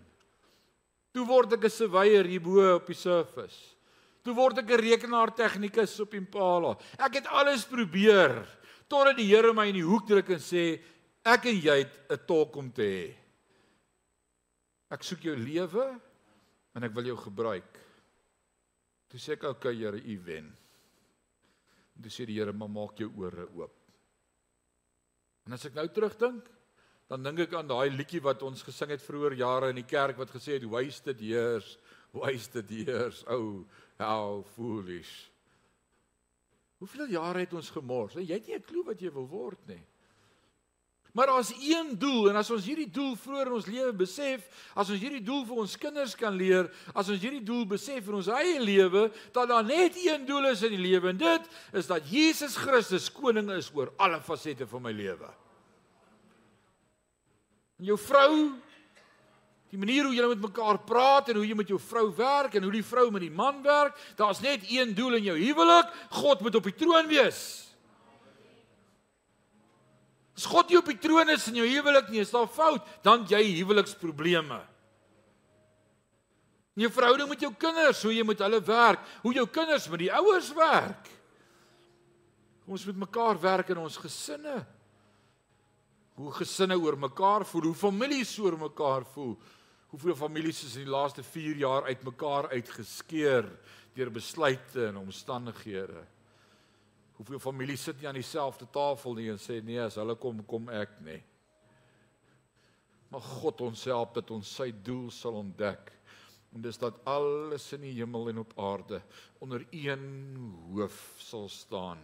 Toe 1.14 1.26
word 1.26 1.54
ek 1.54 1.64
'n 1.64 1.70
surveyor 1.70 2.26
hierbo 2.26 2.76
op 2.76 2.86
die 2.88 2.96
surface. 2.96 3.76
Toe 4.24 4.36
word 4.36 4.58
ek 4.58 4.70
'n 4.70 4.82
rekenaartegnikus 4.82 6.00
op 6.00 6.14
Impala. 6.14 6.78
Ek 7.00 7.14
het 7.14 7.28
alles 7.28 7.66
probeer 7.66 8.46
totdat 8.90 9.18
die 9.18 9.28
Here 9.28 9.54
my 9.54 9.68
in 9.68 9.80
die 9.80 9.88
hoek 9.88 10.08
druk 10.08 10.30
en 10.30 10.40
sê 10.40 10.82
ek 11.24 11.46
en 11.46 11.56
jy 11.56 11.78
het 11.80 12.12
'n 12.12 12.26
tolk 12.28 12.56
om 12.56 12.72
te 12.72 12.82
hê. 12.82 13.16
Ek 14.92 15.04
soek 15.04 15.22
jou 15.22 15.36
lewe 15.36 16.00
en 16.76 16.84
ek 16.84 16.94
wil 16.94 17.06
jou 17.06 17.18
gebruik. 17.18 17.87
Toe 19.18 19.24
sê 19.24 19.34
ek 19.34 19.48
okay 19.50 19.74
Here, 19.74 19.98
u 19.98 20.16
wen. 20.28 20.52
En 21.98 22.04
toe 22.06 22.12
sê 22.14 22.28
die 22.30 22.36
Here, 22.38 22.54
"Maar 22.54 22.70
maak 22.70 23.00
jou 23.00 23.10
ore 23.18 23.48
oop." 23.56 23.74
En 25.48 25.54
as 25.54 25.66
ek 25.66 25.74
nou 25.74 25.88
terugdink, 25.88 26.46
dan 27.10 27.24
dink 27.24 27.40
ek 27.40 27.54
aan 27.54 27.68
daai 27.68 27.90
liedjie 27.90 28.22
wat 28.22 28.44
ons 28.44 28.62
gesing 28.62 28.92
het 28.92 29.02
vroeër 29.02 29.34
jare 29.34 29.70
in 29.70 29.76
die 29.76 29.90
kerk 29.90 30.18
wat 30.18 30.30
gesê 30.30 30.54
het, 30.54 30.70
"Wasted 30.70 31.20
years, 31.20 31.80
wasted 32.14 32.70
years, 32.70 33.24
oh, 33.24 33.66
how 33.98 34.44
foolish." 34.44 35.32
Hoeveel 36.78 37.08
jare 37.08 37.40
het 37.40 37.54
ons 37.54 37.72
gemors? 37.72 38.14
Jy 38.14 38.34
het 38.34 38.48
nie 38.48 38.56
'n 38.56 38.62
klou 38.62 38.84
wat 38.84 39.02
jy 39.02 39.12
wil 39.12 39.28
word 39.28 39.68
nie. 39.68 39.84
Maar 41.18 41.32
daar's 41.32 41.50
een 41.58 41.96
doel 41.98 42.30
en 42.30 42.36
as 42.38 42.50
ons 42.54 42.66
hierdie 42.70 42.92
doel 42.94 43.16
vroeër 43.18 43.48
in 43.50 43.54
ons 43.58 43.66
lewe 43.66 43.94
besef, 44.04 44.44
as 44.78 44.92
ons 44.94 45.02
hierdie 45.02 45.24
doel 45.26 45.48
vir 45.50 45.62
ons 45.64 45.74
kinders 45.82 46.14
kan 46.14 46.36
leer, 46.38 46.68
as 46.94 47.10
ons 47.10 47.24
hierdie 47.24 47.42
doel 47.42 47.64
besef 47.72 48.06
in 48.06 48.20
ons 48.20 48.30
eie 48.38 48.60
lewe, 48.62 49.08
dat 49.34 49.50
daar 49.50 49.66
net 49.66 49.98
een 49.98 50.28
doel 50.30 50.52
is 50.52 50.62
in 50.68 50.76
die 50.76 50.84
lewe 50.84 51.10
en 51.10 51.18
dit 51.18 51.50
is 51.82 51.90
dat 51.90 52.06
Jesus 52.06 52.60
Christus 52.62 53.10
koning 53.10 53.50
is 53.56 53.72
oor 53.74 53.90
alle 53.98 54.22
fasette 54.22 54.70
van 54.70 54.86
my 54.86 54.94
lewe. 54.94 55.34
En 57.82 57.90
jou 57.90 57.98
vrou 58.06 58.32
Die 59.68 59.80
manier 59.80 60.06
hoe 60.08 60.16
julle 60.16 60.32
met 60.32 60.46
mekaar 60.46 60.78
praat 60.88 61.28
en 61.28 61.42
hoe 61.42 61.48
jy 61.48 61.56
met 61.60 61.68
jou 61.68 61.80
vrou 61.82 62.06
werk 62.16 62.54
en 62.56 62.64
hoe 62.64 62.72
die 62.72 62.86
vrou 62.88 63.10
met 63.12 63.26
die 63.26 63.34
man 63.34 63.58
werk, 63.66 63.98
daar's 64.16 64.40
net 64.40 64.64
een 64.72 64.94
doel 64.96 65.18
in 65.18 65.26
jou 65.28 65.36
huwelik, 65.36 65.90
God 66.22 66.40
moet 66.46 66.56
op 66.56 66.70
die 66.70 66.78
troon 66.80 67.10
wees. 67.12 67.67
As 70.38 70.46
God 70.46 70.70
nie 70.70 70.78
op 70.78 70.90
die 70.92 71.00
troon 71.02 71.32
is 71.34 71.48
in 71.50 71.58
jou 71.58 71.66
huwelik 71.66 72.12
nie, 72.14 72.22
is 72.22 72.34
daar 72.34 72.50
fout, 72.52 72.86
dan 73.06 73.26
jy 73.30 73.42
huweliksprobleme. 73.58 74.60
In 76.78 76.86
jou 76.86 76.92
verhouding 76.94 77.32
met 77.32 77.42
jou 77.42 77.50
kinders, 77.58 78.04
hoe 78.06 78.14
jy 78.14 78.26
met 78.28 78.44
hulle 78.46 78.60
werk, 78.62 79.02
hoe 79.24 79.34
jou 79.34 79.48
kinders 79.50 79.88
met 79.90 80.04
die 80.04 80.12
ouers 80.14 80.52
werk. 80.54 81.10
Ons 82.70 82.86
moet 82.86 83.00
mekaar 83.08 83.40
werk 83.42 83.72
in 83.74 83.82
ons 83.82 83.98
gesinne. 83.98 84.60
Hoe 86.18 86.34
gesinne 86.38 86.78
oor 86.78 87.00
mekaar 87.02 87.46
voel, 87.50 87.72
hoe 87.72 87.80
families 87.80 88.36
oor 88.44 88.60
mekaar 88.62 89.08
voel. 89.16 89.34
Hoeveel 89.88 90.18
families 90.20 90.62
is 90.68 90.76
in 90.76 90.86
die 90.86 90.92
laaste 90.92 91.24
4 91.24 91.64
jaar 91.64 91.88
uitmekaar 91.88 92.52
uitgeskeur 92.52 93.48
deur 93.98 94.12
besluite 94.14 94.90
en 94.92 95.00
omstandighede. 95.00 96.04
Hoeveel 97.18 97.42
families 97.42 97.84
sit 97.88 98.00
nie 98.00 98.08
aan 98.10 98.20
dieselfde 98.20 98.68
tafel 98.70 99.18
nie 99.18 99.32
en 99.34 99.42
sê 99.42 99.58
nee, 99.66 99.80
as 99.82 99.98
hulle 99.98 100.16
kom, 100.22 100.44
kom 100.46 100.70
ek 100.70 101.00
nie. 101.06 101.20
Maar 103.10 103.24
God 103.42 103.64
ons 103.70 103.86
help 103.90 104.18
dat 104.20 104.34
ons 104.36 104.50
sy 104.60 104.70
doel 104.86 105.08
sal 105.16 105.40
ontdek. 105.40 105.94
En 106.56 106.64
dis 106.64 106.80
dat 106.80 107.00
alles 107.10 107.66
in 107.76 107.84
die 107.88 107.96
hemel 107.98 108.32
en 108.32 108.44
op 108.44 108.54
aarde 108.62 109.02
onder 109.44 109.66
een 109.72 110.06
hoof 110.72 111.00
sal 111.22 111.50
staan. 111.52 112.02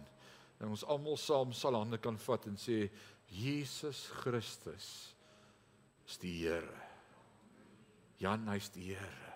En 0.60 0.72
ons 0.74 0.84
almal 0.90 1.18
saam 1.20 1.52
sal 1.56 1.78
hande 1.78 1.98
kan 2.02 2.18
vat 2.26 2.46
en 2.50 2.58
sê 2.60 2.86
Jesus 3.34 4.06
Christus 4.20 4.88
is 6.04 6.18
die 6.22 6.34
Here. 6.44 6.80
Jan, 8.20 8.46
hy's 8.52 8.68
die 8.74 8.92
Here. 8.92 9.32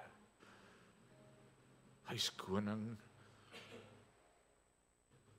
Hy's 2.09 2.31
koning 2.41 2.93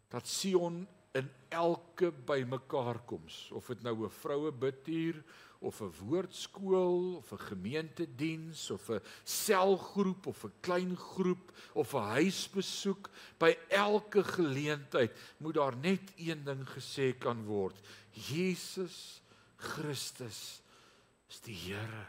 dat 0.10 0.28
Sion 0.28 0.88
in 1.17 1.30
elke 1.50 2.12
bymekaarkoms 2.12 3.50
of 3.52 3.69
dit 3.72 3.82
nou 3.82 4.06
'n 4.06 4.10
vroue 4.22 4.52
bidtuur 4.52 5.24
of 5.60 5.82
'n 5.82 5.93
woordskool 6.00 7.15
of 7.15 7.32
'n 7.32 7.39
gemeentediens 7.39 8.69
of 8.72 8.89
'n 8.89 9.02
selgroep 9.24 10.28
of 10.28 10.43
'n 10.43 10.54
klein 10.60 10.95
groep 10.95 11.52
of 11.74 11.93
'n 11.93 12.10
huisbesoek 12.17 13.10
by 13.38 13.58
elke 13.67 14.24
geleentheid 14.24 15.12
moet 15.38 15.54
daar 15.54 15.76
net 15.76 16.13
een 16.17 16.43
ding 16.43 16.69
gesê 16.69 17.17
kan 17.17 17.43
word. 17.45 17.80
Jesus 18.12 19.22
Christus 19.56 20.62
is 21.30 21.39
die 21.41 21.56
Here. 21.56 22.06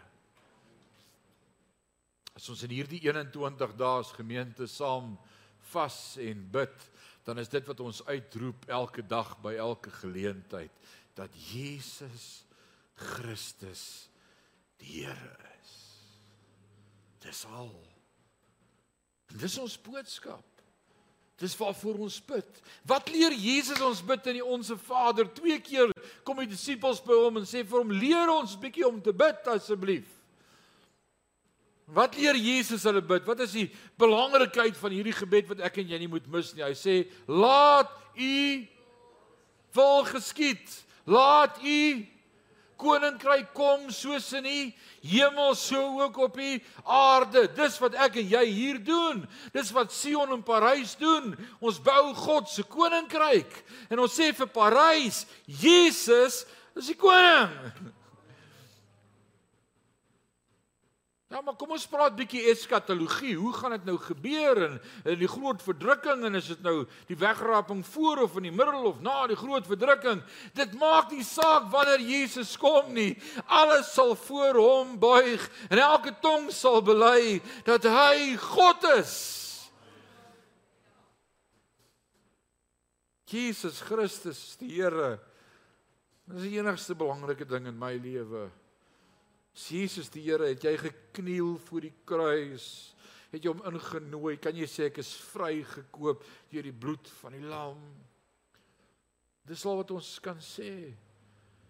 As 2.35 2.49
ons 2.49 2.63
in 2.63 2.71
hierdie 2.71 3.01
21 3.01 3.77
dae 3.77 3.99
as 3.99 4.13
gemeente 4.13 4.67
saam 4.67 5.19
vas 5.73 6.17
en 6.17 6.51
bid 6.51 6.91
dan 7.25 7.39
is 7.39 7.51
dit 7.53 7.67
wat 7.67 7.81
ons 7.81 8.05
uitroep 8.07 8.69
elke 8.69 9.05
dag 9.07 9.35
by 9.45 9.55
elke 9.61 9.91
geleentheid 10.01 10.73
dat 11.19 11.35
Jesus 11.35 12.45
Christus 12.95 14.09
die 14.81 15.05
Here 15.05 15.37
is. 15.61 15.75
Dis 17.21 17.45
al. 17.45 17.75
Dis 19.41 19.59
ons 19.61 19.77
boodskap. 19.81 20.45
Dis 21.41 21.57
waarvoor 21.57 22.03
ons 22.05 22.19
bid. 22.25 22.63
Wat 22.85 23.09
leer 23.09 23.33
Jesus 23.33 23.81
ons 23.81 24.03
bid 24.05 24.27
in 24.29 24.41
die 24.41 24.45
Onse 24.45 24.77
Vader? 24.77 25.29
Twee 25.33 25.61
keer 25.65 25.93
kom 26.25 26.43
die 26.43 26.51
disippels 26.51 27.01
by 27.05 27.17
hom 27.17 27.41
en 27.41 27.49
sê 27.49 27.63
vir 27.65 27.81
hom: 27.81 27.93
"Leer 27.93 28.29
ons 28.33 28.59
bietjie 28.61 28.85
om 28.89 29.01
te 29.01 29.15
bid 29.17 29.49
asseblief." 29.49 30.20
Wat 31.95 32.15
leer 32.19 32.39
Jesus 32.39 32.85
hulle 32.87 33.03
bid? 33.03 33.25
Wat 33.27 33.41
is 33.45 33.57
die 33.57 33.67
belangrikheid 33.99 34.77
van 34.79 34.95
hierdie 34.95 35.17
gebed 35.17 35.49
wat 35.51 35.65
ek 35.67 35.81
en 35.83 35.91
jy 35.91 35.99
nie 35.99 36.11
moet 36.11 36.29
mis 36.31 36.53
nie? 36.55 36.63
Hy 36.65 36.75
sê: 36.79 37.03
"Laat 37.27 37.91
U 38.17 38.67
wil 39.73 40.05
geskied. 40.05 40.67
Laat 41.05 41.59
U 41.63 42.07
koninkryk 42.81 43.51
kom 43.53 43.91
soos 43.93 44.31
in 44.39 44.47
die 44.49 44.63
hemel 45.05 45.55
so 45.59 46.01
ook 46.01 46.17
op 46.25 46.39
die 46.41 46.63
aarde. 46.85 47.45
Dis 47.57 47.77
wat 47.83 47.97
ek 48.01 48.21
en 48.23 48.31
jy 48.33 48.45
hier 48.49 48.81
doen. 48.85 49.23
Dis 49.53 49.73
wat 49.77 49.93
Sion 49.93 50.33
en 50.33 50.45
Parys 50.47 50.97
doen. 51.01 51.35
Ons 51.61 51.81
bou 51.85 52.15
God 52.17 52.49
se 52.49 52.65
koninkryk. 52.65 53.53
En 53.93 54.01
ons 54.01 54.17
sê 54.17 54.31
vir 54.37 54.53
Parys, 54.55 55.27
Jesus 55.45 56.45
is 56.77 56.93
die 56.93 56.99
koning. 56.99 57.53
Ja, 61.31 61.39
maar 61.47 61.55
kom 61.55 61.71
ons 61.77 61.85
praat 61.87 62.17
bietjie 62.19 62.41
eskatologie. 62.51 63.37
Hoe 63.39 63.53
gaan 63.55 63.77
dit 63.77 63.85
nou 63.87 63.95
gebeur 64.03 64.59
en 64.65 64.73
in 65.13 65.21
die 65.21 65.29
groot 65.31 65.61
verdrukking 65.63 66.25
en 66.27 66.35
is 66.35 66.49
dit 66.51 66.65
nou 66.67 66.81
die 67.07 67.19
wegraping 67.21 67.85
voor 67.87 68.25
of 68.25 68.35
in 68.41 68.49
die 68.49 68.55
middel 68.55 68.89
of 68.91 68.99
na 69.05 69.29
die 69.31 69.39
groot 69.39 69.69
verdrukking? 69.71 70.25
Dit 70.59 70.75
maak 70.81 71.15
nie 71.15 71.23
saak 71.23 71.69
wanneer 71.71 72.03
Jesus 72.03 72.57
kom 72.59 72.91
nie. 72.97 73.15
Alles 73.47 73.93
sal 73.95 74.17
voor 74.19 74.59
hom 74.59 74.97
buig 74.99 75.47
en 75.69 75.79
elke 75.79 76.17
tong 76.19 76.51
sal 76.51 76.83
bely 76.83 77.39
dat 77.69 77.87
hy 77.87 78.35
God 78.51 78.91
is. 78.97 79.15
Jesus 83.31 83.79
Christus, 83.87 84.57
die 84.59 84.73
Here. 84.81 85.21
Dis 86.27 86.49
die 86.49 86.59
enigste 86.59 86.99
belangrike 86.99 87.47
ding 87.47 87.71
in 87.71 87.79
my 87.79 87.95
lewe. 88.03 88.49
Jesus 89.57 90.11
die 90.13 90.23
Here, 90.29 90.53
het 90.53 90.65
jy 90.65 90.77
gekniel 90.79 91.57
voor 91.67 91.87
die 91.87 91.95
kruis? 92.09 92.67
Het 93.31 93.45
jy 93.45 93.53
hom 93.53 93.63
ingenooi? 93.71 94.37
Kan 94.43 94.59
jy 94.59 94.67
sê 94.71 94.89
ek 94.91 95.01
is 95.03 95.13
vrygekoop 95.31 96.25
deur 96.51 96.67
die 96.67 96.75
bloed 96.75 97.11
van 97.21 97.37
die 97.37 97.45
lam? 97.47 97.81
Dis 99.47 99.65
al 99.67 99.81
wat 99.81 99.91
ons 99.95 100.11
kan 100.23 100.39
sê. 100.43 100.91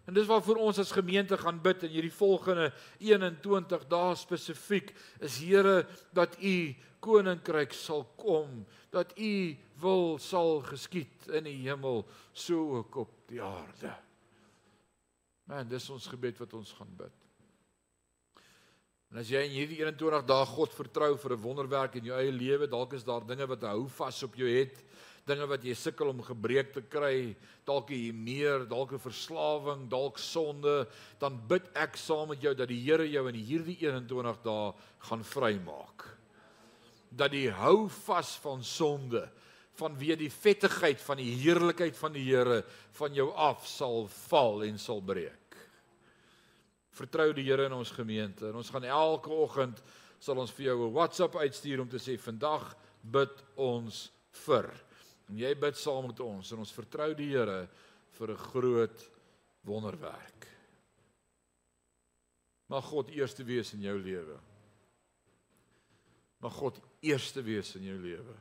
En 0.08 0.16
dis 0.16 0.28
waarvoor 0.28 0.58
ons 0.58 0.80
as 0.82 0.92
gemeente 0.92 1.36
gaan 1.38 1.60
bid 1.62 1.84
in 1.86 1.92
hierdie 1.94 2.12
volgende 2.12 2.70
21 2.98 3.84
dae 3.92 4.14
spesifiek 4.18 4.92
is 5.22 5.38
Here 5.44 5.84
dat 6.16 6.34
u 6.42 6.74
koninkryk 7.00 7.72
sal 7.72 8.04
kom, 8.20 8.64
dat 8.92 9.12
u 9.16 9.56
wil 9.80 10.18
sal 10.20 10.60
geskied 10.66 11.30
in 11.38 11.46
die 11.48 11.56
hemel 11.62 12.02
so 12.32 12.80
ook 12.80 13.00
op 13.04 13.14
die 13.30 13.40
aarde. 13.42 13.94
Man, 15.48 15.68
dis 15.70 15.88
ons 15.90 16.10
gebed 16.10 16.42
wat 16.42 16.58
ons 16.58 16.74
gaan 16.78 16.92
bid. 16.98 17.19
En 19.10 19.18
as 19.18 19.30
jy 19.32 19.40
in 19.42 19.54
hierdie 19.56 19.80
21 19.82 20.22
dae 20.22 20.46
God 20.46 20.70
vertrou 20.70 21.16
vir 21.18 21.32
'n 21.34 21.42
wonderwerk 21.42 21.96
in 21.98 22.04
jou 22.04 22.14
eie 22.14 22.30
lewe, 22.30 22.68
dalk 22.70 22.92
is 22.94 23.02
daar 23.02 23.26
dinge 23.26 23.46
wat 23.46 23.62
hou 23.66 23.88
vas 23.88 24.22
op 24.22 24.36
jou 24.38 24.46
het, 24.46 24.76
dinge 25.26 25.46
wat 25.50 25.64
jy 25.64 25.74
sukkel 25.74 26.12
om 26.12 26.22
gebreek 26.22 26.72
te 26.72 26.82
kry, 26.82 27.34
dalk 27.66 27.90
jy 27.90 28.12
meer, 28.12 28.68
dalk 28.70 28.92
'n 28.92 29.02
verslawing, 29.02 29.88
dalk 29.90 30.16
sonde, 30.18 30.86
dan 31.18 31.40
bid 31.48 31.66
ek 31.74 31.96
saam 31.96 32.28
met 32.28 32.40
jou 32.40 32.54
dat 32.54 32.68
die 32.68 32.80
Here 32.80 33.06
jou 33.10 33.26
in 33.28 33.34
hierdie 33.34 33.78
21 33.82 34.42
dae 34.44 34.74
gaan 35.00 35.24
vrymaak. 35.24 36.06
Dat 37.10 37.32
die 37.32 37.50
hou 37.50 37.88
vas 37.88 38.36
van 38.36 38.62
sonde 38.62 39.28
vanweë 39.74 40.16
die 40.16 40.30
vettigheid 40.30 41.00
van 41.00 41.16
die 41.16 41.34
heerlikheid 41.34 41.96
van 41.96 42.12
die 42.12 42.24
Here 42.24 42.64
van 42.92 43.12
jou 43.14 43.32
af 43.34 43.66
sal 43.66 44.06
val 44.06 44.62
en 44.62 44.78
sal 44.78 45.00
breek. 45.00 45.39
Vertrou 46.90 47.32
die 47.32 47.46
Here 47.46 47.66
in 47.66 47.76
ons 47.76 47.92
gemeente 47.94 48.48
en 48.48 48.58
ons 48.60 48.70
gaan 48.70 48.84
elke 48.84 49.30
oggend 49.30 49.82
sal 50.20 50.38
ons 50.38 50.52
vir 50.52 50.66
jou 50.66 50.88
'n 50.88 50.92
WhatsApp 50.92 51.36
uitstuur 51.36 51.80
om 51.80 51.88
te 51.88 51.98
sê 51.98 52.18
vandag 52.18 52.76
bid 53.02 53.44
ons 53.56 54.10
vir. 54.46 54.70
En 55.28 55.38
jy 55.38 55.54
bid 55.54 55.76
saam 55.76 56.06
met 56.06 56.20
ons 56.20 56.52
en 56.52 56.58
ons 56.58 56.72
vertrou 56.72 57.14
die 57.14 57.30
Here 57.30 57.68
vir 58.18 58.30
'n 58.30 58.36
groot 58.36 59.10
wonderwerk. 59.64 60.46
Mag 62.70 62.84
God 62.84 63.10
eerste 63.10 63.44
wees 63.44 63.72
in 63.74 63.80
jou 63.80 63.98
lewe. 63.98 64.38
Mag 66.40 66.52
God 66.52 66.80
eerste 67.00 67.42
wees 67.42 67.74
in 67.76 67.82
jou 67.82 67.98
lewe. 67.98 68.36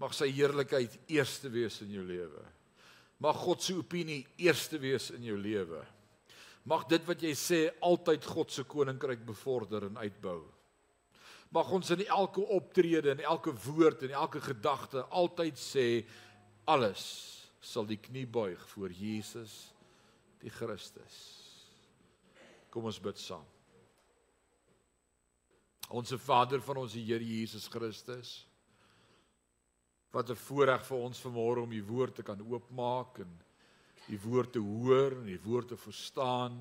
Mag 0.00 0.14
sy 0.14 0.30
heerlikheid 0.32 0.96
eerste 1.06 1.50
wees 1.52 1.80
in 1.84 1.92
jou 1.94 2.04
lewe. 2.04 2.42
Mag 3.22 3.36
God 3.36 3.62
se 3.62 3.76
opinie 3.78 4.26
eerste 4.36 4.78
wees 4.78 5.10
in 5.14 5.22
jou 5.22 5.36
lewe. 5.38 5.84
Mag 6.64 6.86
dit 6.88 7.04
wat 7.04 7.22
jy 7.22 7.34
sê 7.36 7.60
altyd 7.84 8.24
God 8.24 8.52
se 8.52 8.64
koninkryk 8.64 9.24
bevorder 9.26 9.84
en 9.90 10.00
uitbou. 10.00 10.40
Mag 11.52 11.70
ons 11.76 11.90
in 11.92 12.06
elke 12.06 12.42
optrede 12.56 13.12
en 13.12 13.20
elke 13.20 13.52
woord 13.66 14.06
en 14.06 14.14
elke 14.16 14.40
gedagte 14.42 15.04
altyd 15.12 15.60
sê 15.60 15.86
alles 16.64 17.04
sal 17.64 17.86
die 17.88 18.00
knie 18.00 18.26
buig 18.26 18.60
voor 18.72 18.92
Jesus 18.92 19.74
die 20.42 20.52
Christus. 20.52 21.18
Kom 22.72 22.88
ons 22.88 23.00
bid 23.00 23.20
saam. 23.20 23.44
Onse 25.94 26.18
Vader 26.18 26.62
van 26.64 26.80
ons 26.80 26.96
Here 26.96 27.22
Jesus 27.22 27.68
Christus. 27.68 28.46
Wat 30.10 30.30
'n 30.30 30.36
voorreg 30.48 30.84
vir 30.86 30.98
ons 30.98 31.20
vanmôre 31.20 31.62
om 31.62 31.72
u 31.72 31.82
woord 31.84 32.14
te 32.14 32.22
kan 32.22 32.40
oopmaak 32.40 33.18
en 33.18 33.43
die 34.08 34.20
woord 34.20 34.54
te 34.56 34.62
hoor 34.62 35.20
en 35.20 35.28
die 35.28 35.40
woord 35.44 35.72
te 35.72 35.78
verstaan. 35.80 36.58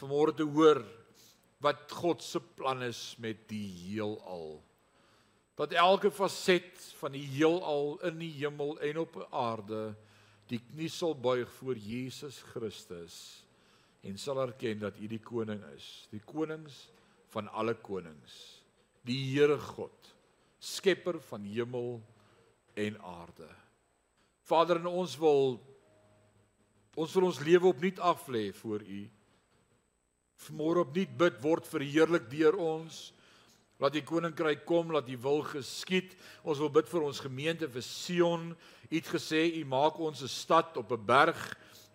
Vanmôre 0.00 0.34
te 0.36 0.46
hoor 0.46 0.82
wat 1.62 1.90
God 1.94 2.22
se 2.24 2.40
plan 2.40 2.82
is 2.82 3.14
met 3.22 3.44
die 3.50 3.66
heelal. 3.84 4.60
Dat 5.58 5.74
elke 5.78 6.10
faset 6.10 6.80
van 6.98 7.14
die 7.14 7.26
heelal 7.36 7.98
in 8.08 8.18
die 8.22 8.32
hemel 8.40 8.78
en 8.82 9.02
op 9.04 9.20
aarde 9.30 9.92
die 10.50 10.60
knie 10.60 10.90
sal 10.92 11.14
buig 11.16 11.48
voor 11.60 11.78
Jesus 11.78 12.42
Christus 12.52 13.16
en 14.02 14.18
sal 14.18 14.40
erken 14.42 14.82
dat 14.82 14.98
U 14.98 15.06
die 15.08 15.22
koning 15.22 15.62
is, 15.76 16.08
die 16.10 16.20
konings 16.26 16.88
van 17.32 17.48
alle 17.48 17.76
konings, 17.78 18.34
die 19.06 19.20
Here 19.30 19.56
God, 19.56 20.10
skepper 20.58 21.20
van 21.30 21.46
hemel 21.46 22.00
en 22.74 22.98
aarde. 22.98 23.48
Vader, 24.44 24.82
en 24.82 24.90
ons 24.90 25.14
wil 25.22 25.56
ons 26.96 27.14
wil 27.14 27.24
ons 27.30 27.40
lewe 27.40 27.66
opnuut 27.68 27.98
aflê 27.98 28.52
voor 28.52 28.82
U 28.82 29.02
vanmôre 30.42 30.82
opnuut 30.82 31.10
bid 31.18 31.36
word 31.42 31.68
verheerlik 31.70 32.28
deur 32.30 32.56
ons. 32.58 33.10
Laat 33.82 33.96
die 33.96 34.04
koninkryk 34.06 34.64
kom, 34.66 34.92
laat 34.94 35.08
die 35.08 35.18
wil 35.18 35.42
geskied. 35.46 36.14
Ons 36.46 36.60
wil 36.62 36.70
bid 36.72 36.88
vir 36.90 37.06
ons 37.06 37.22
gemeente 37.22 37.68
vir 37.70 37.84
Sion. 37.86 38.52
U 38.52 38.92
het 38.92 39.10
gesê 39.10 39.44
u 39.58 39.64
maak 39.66 39.98
ons 39.98 40.22
'n 40.22 40.28
stad 40.28 40.76
op 40.76 40.92
'n 40.92 41.06
berg 41.06 41.40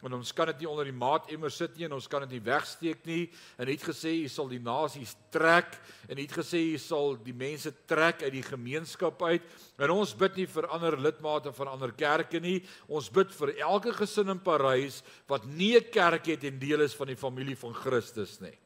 en 0.05 0.13
ons 0.13 0.33
kan 0.36 0.49
dit 0.51 0.62
nie 0.62 0.69
onder 0.69 0.86
die 0.86 0.95
maat 0.95 1.31
emmer 1.33 1.51
sit 1.53 1.73
nie 1.77 1.88
en 1.88 1.95
ons 1.97 2.07
kan 2.12 2.21
dit 2.25 2.36
nie 2.36 2.43
wegsteek 2.45 3.05
nie. 3.10 3.23
En 3.57 3.69
het 3.69 3.86
gesê 3.88 4.13
jy 4.13 4.27
sal 4.29 4.51
die 4.51 4.62
nasies 4.62 5.15
trek. 5.33 5.73
En 6.07 6.21
het 6.21 6.36
gesê 6.38 6.62
jy 6.62 6.77
sal 6.81 7.17
die 7.25 7.36
mense 7.36 7.73
trek 7.89 8.21
uit 8.21 8.36
die 8.36 8.45
gemeenskap 8.45 9.23
uit. 9.25 9.47
En 9.81 9.95
ons 9.95 10.13
bid 10.17 10.43
nie 10.43 10.47
vir 10.53 10.69
ander 10.75 10.99
lidmate 11.01 11.53
van 11.57 11.73
ander 11.73 11.95
kerke 11.97 12.41
nie. 12.43 12.60
Ons 12.88 13.10
bid 13.13 13.33
vir 13.39 13.55
elke 13.57 13.95
gesin 13.97 14.36
in 14.36 14.43
Parys 14.43 15.01
wat 15.27 15.45
nie 15.45 15.75
'n 15.77 15.89
kerk 15.91 16.25
het 16.25 16.43
en 16.43 16.60
deel 16.60 16.81
is 16.81 16.95
van 16.95 17.07
die 17.07 17.17
familie 17.17 17.57
van 17.57 17.73
Christus 17.73 18.39
nie 18.41 18.57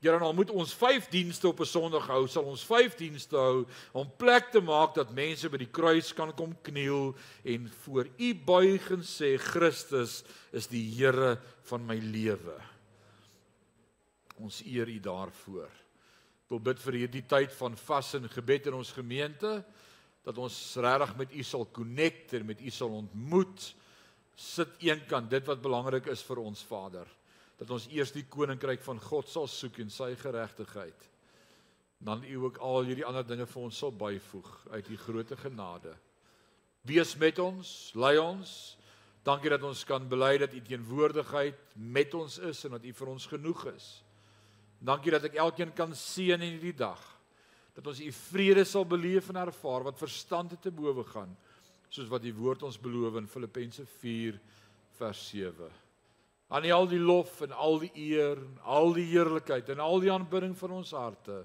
Here 0.00 0.16
dan 0.18 0.34
moet 0.34 0.50
ons 0.50 0.72
5 0.72 1.10
dienste 1.12 1.48
op 1.48 1.60
'n 1.60 1.68
Sondag 1.68 2.06
hou, 2.06 2.26
sal 2.26 2.44
ons 2.48 2.64
5 2.64 2.94
dienste 2.96 3.36
hou 3.36 3.66
om 3.92 4.08
plek 4.16 4.48
te 4.50 4.60
maak 4.60 4.94
dat 4.94 5.12
mense 5.12 5.48
by 5.48 5.58
die 5.60 5.68
kruis 5.68 6.14
kan 6.16 6.32
kom 6.34 6.56
kniel 6.62 7.14
en 7.44 7.68
voor 7.68 8.08
U 8.18 8.34
buig 8.34 8.90
en 8.90 9.04
sê 9.04 9.36
Christus 9.36 10.24
is 10.52 10.66
die 10.66 10.88
Here 10.96 11.38
van 11.62 11.86
my 11.86 11.98
lewe. 11.98 12.56
Ons 14.40 14.62
eer 14.64 14.88
U 14.88 14.98
daarvoor. 14.98 15.68
Ek 15.68 16.48
wil 16.48 16.60
bid 16.60 16.78
vir 16.78 16.92
hierdie 16.94 17.26
tyd 17.28 17.52
van 17.52 17.76
vas 17.76 18.14
en 18.14 18.28
gebed 18.28 18.66
in 18.66 18.74
ons 18.74 18.92
gemeente 18.92 19.64
dat 20.24 20.38
ons 20.38 20.76
regtig 20.76 21.16
met 21.16 21.32
U 21.32 21.42
sal 21.42 21.68
connect 21.72 22.32
en 22.32 22.46
met 22.46 22.60
U 22.60 22.70
sal 22.70 22.88
ontmoet. 22.88 23.74
Sit 24.34 24.68
eenkant 24.80 25.30
dit 25.30 25.46
wat 25.46 25.60
belangrik 25.60 26.06
is 26.06 26.22
vir 26.22 26.38
ons 26.38 26.62
Vader 26.64 27.19
dat 27.60 27.70
ons 27.76 27.90
eers 27.92 28.12
die 28.14 28.24
koninkryk 28.24 28.80
van 28.86 29.00
God 29.04 29.28
sal 29.28 29.48
soek 29.50 29.82
en 29.82 29.90
sy 29.92 30.14
geregtigheid. 30.16 31.08
Dan 32.00 32.22
U 32.24 32.46
ook 32.46 32.60
al 32.64 32.86
hierdie 32.88 33.04
ander 33.04 33.26
dinge 33.26 33.44
vir 33.44 33.66
ons 33.66 33.80
sal 33.82 33.92
byvoeg 33.92 34.48
uit 34.72 34.88
U 34.88 34.96
groote 35.02 35.36
genade. 35.36 35.92
Wees 36.88 37.12
met 37.20 37.38
ons, 37.44 37.92
lei 37.92 38.14
ons. 38.16 38.52
Dankie 39.28 39.52
dat 39.52 39.66
ons 39.68 39.82
kan 39.84 40.06
bely 40.08 40.38
dat 40.40 40.54
U 40.56 40.62
teenwoordigheid 40.64 41.76
met 41.76 42.16
ons 42.16 42.38
is 42.48 42.64
en 42.64 42.78
dat 42.78 42.86
U 42.88 42.94
vir 43.02 43.12
ons 43.12 43.28
genoeg 43.28 43.66
is. 43.74 43.90
Dankie 44.80 45.12
dat 45.12 45.28
ek 45.28 45.36
elkeen 45.44 45.76
kan 45.76 45.92
seën 45.92 46.40
in 46.40 46.56
hierdie 46.56 46.78
dag. 46.80 47.02
Dat 47.76 47.92
ons 47.92 48.00
U 48.00 48.08
vrede 48.22 48.64
sal 48.64 48.88
beleef 48.88 49.28
en 49.28 49.42
ervaar 49.44 49.84
wat 49.90 50.00
verstand 50.00 50.56
te 50.64 50.72
bowe 50.72 51.04
gaan, 51.12 51.36
soos 51.92 52.08
wat 52.08 52.24
die 52.24 52.32
woord 52.32 52.64
ons 52.64 52.80
beloof 52.80 53.20
in 53.20 53.28
Filippense 53.28 53.84
4 54.00 54.40
vers 54.96 55.28
7 55.28 55.68
aan 56.50 56.66
al 56.74 56.88
die 56.90 56.98
lof 56.98 57.40
en 57.46 57.52
al 57.54 57.78
die 57.84 57.92
eer 58.10 58.40
en 58.42 58.58
al 58.66 58.92
die 58.96 59.06
heerlikheid 59.12 59.70
en 59.70 59.82
al 59.84 60.02
die 60.02 60.10
aanbidding 60.12 60.56
van 60.58 60.80
ons 60.80 60.90
harte 60.98 61.44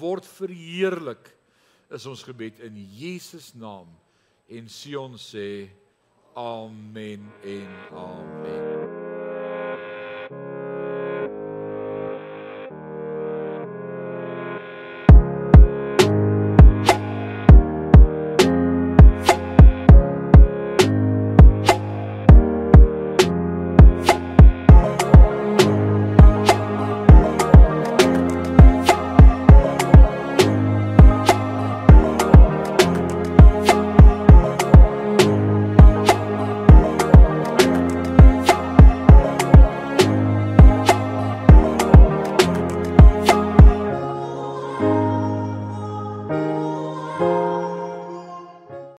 word 0.00 0.24
verheerlik 0.24 1.32
is 1.90 2.06
ons 2.06 2.22
gebed 2.22 2.62
in 2.62 2.78
Jesus 2.94 3.50
naam. 3.58 3.90
En 4.50 4.70
Sion 4.70 5.18
sê 5.18 5.68
amen 6.38 7.26
en 7.42 7.78
amen 7.90 8.69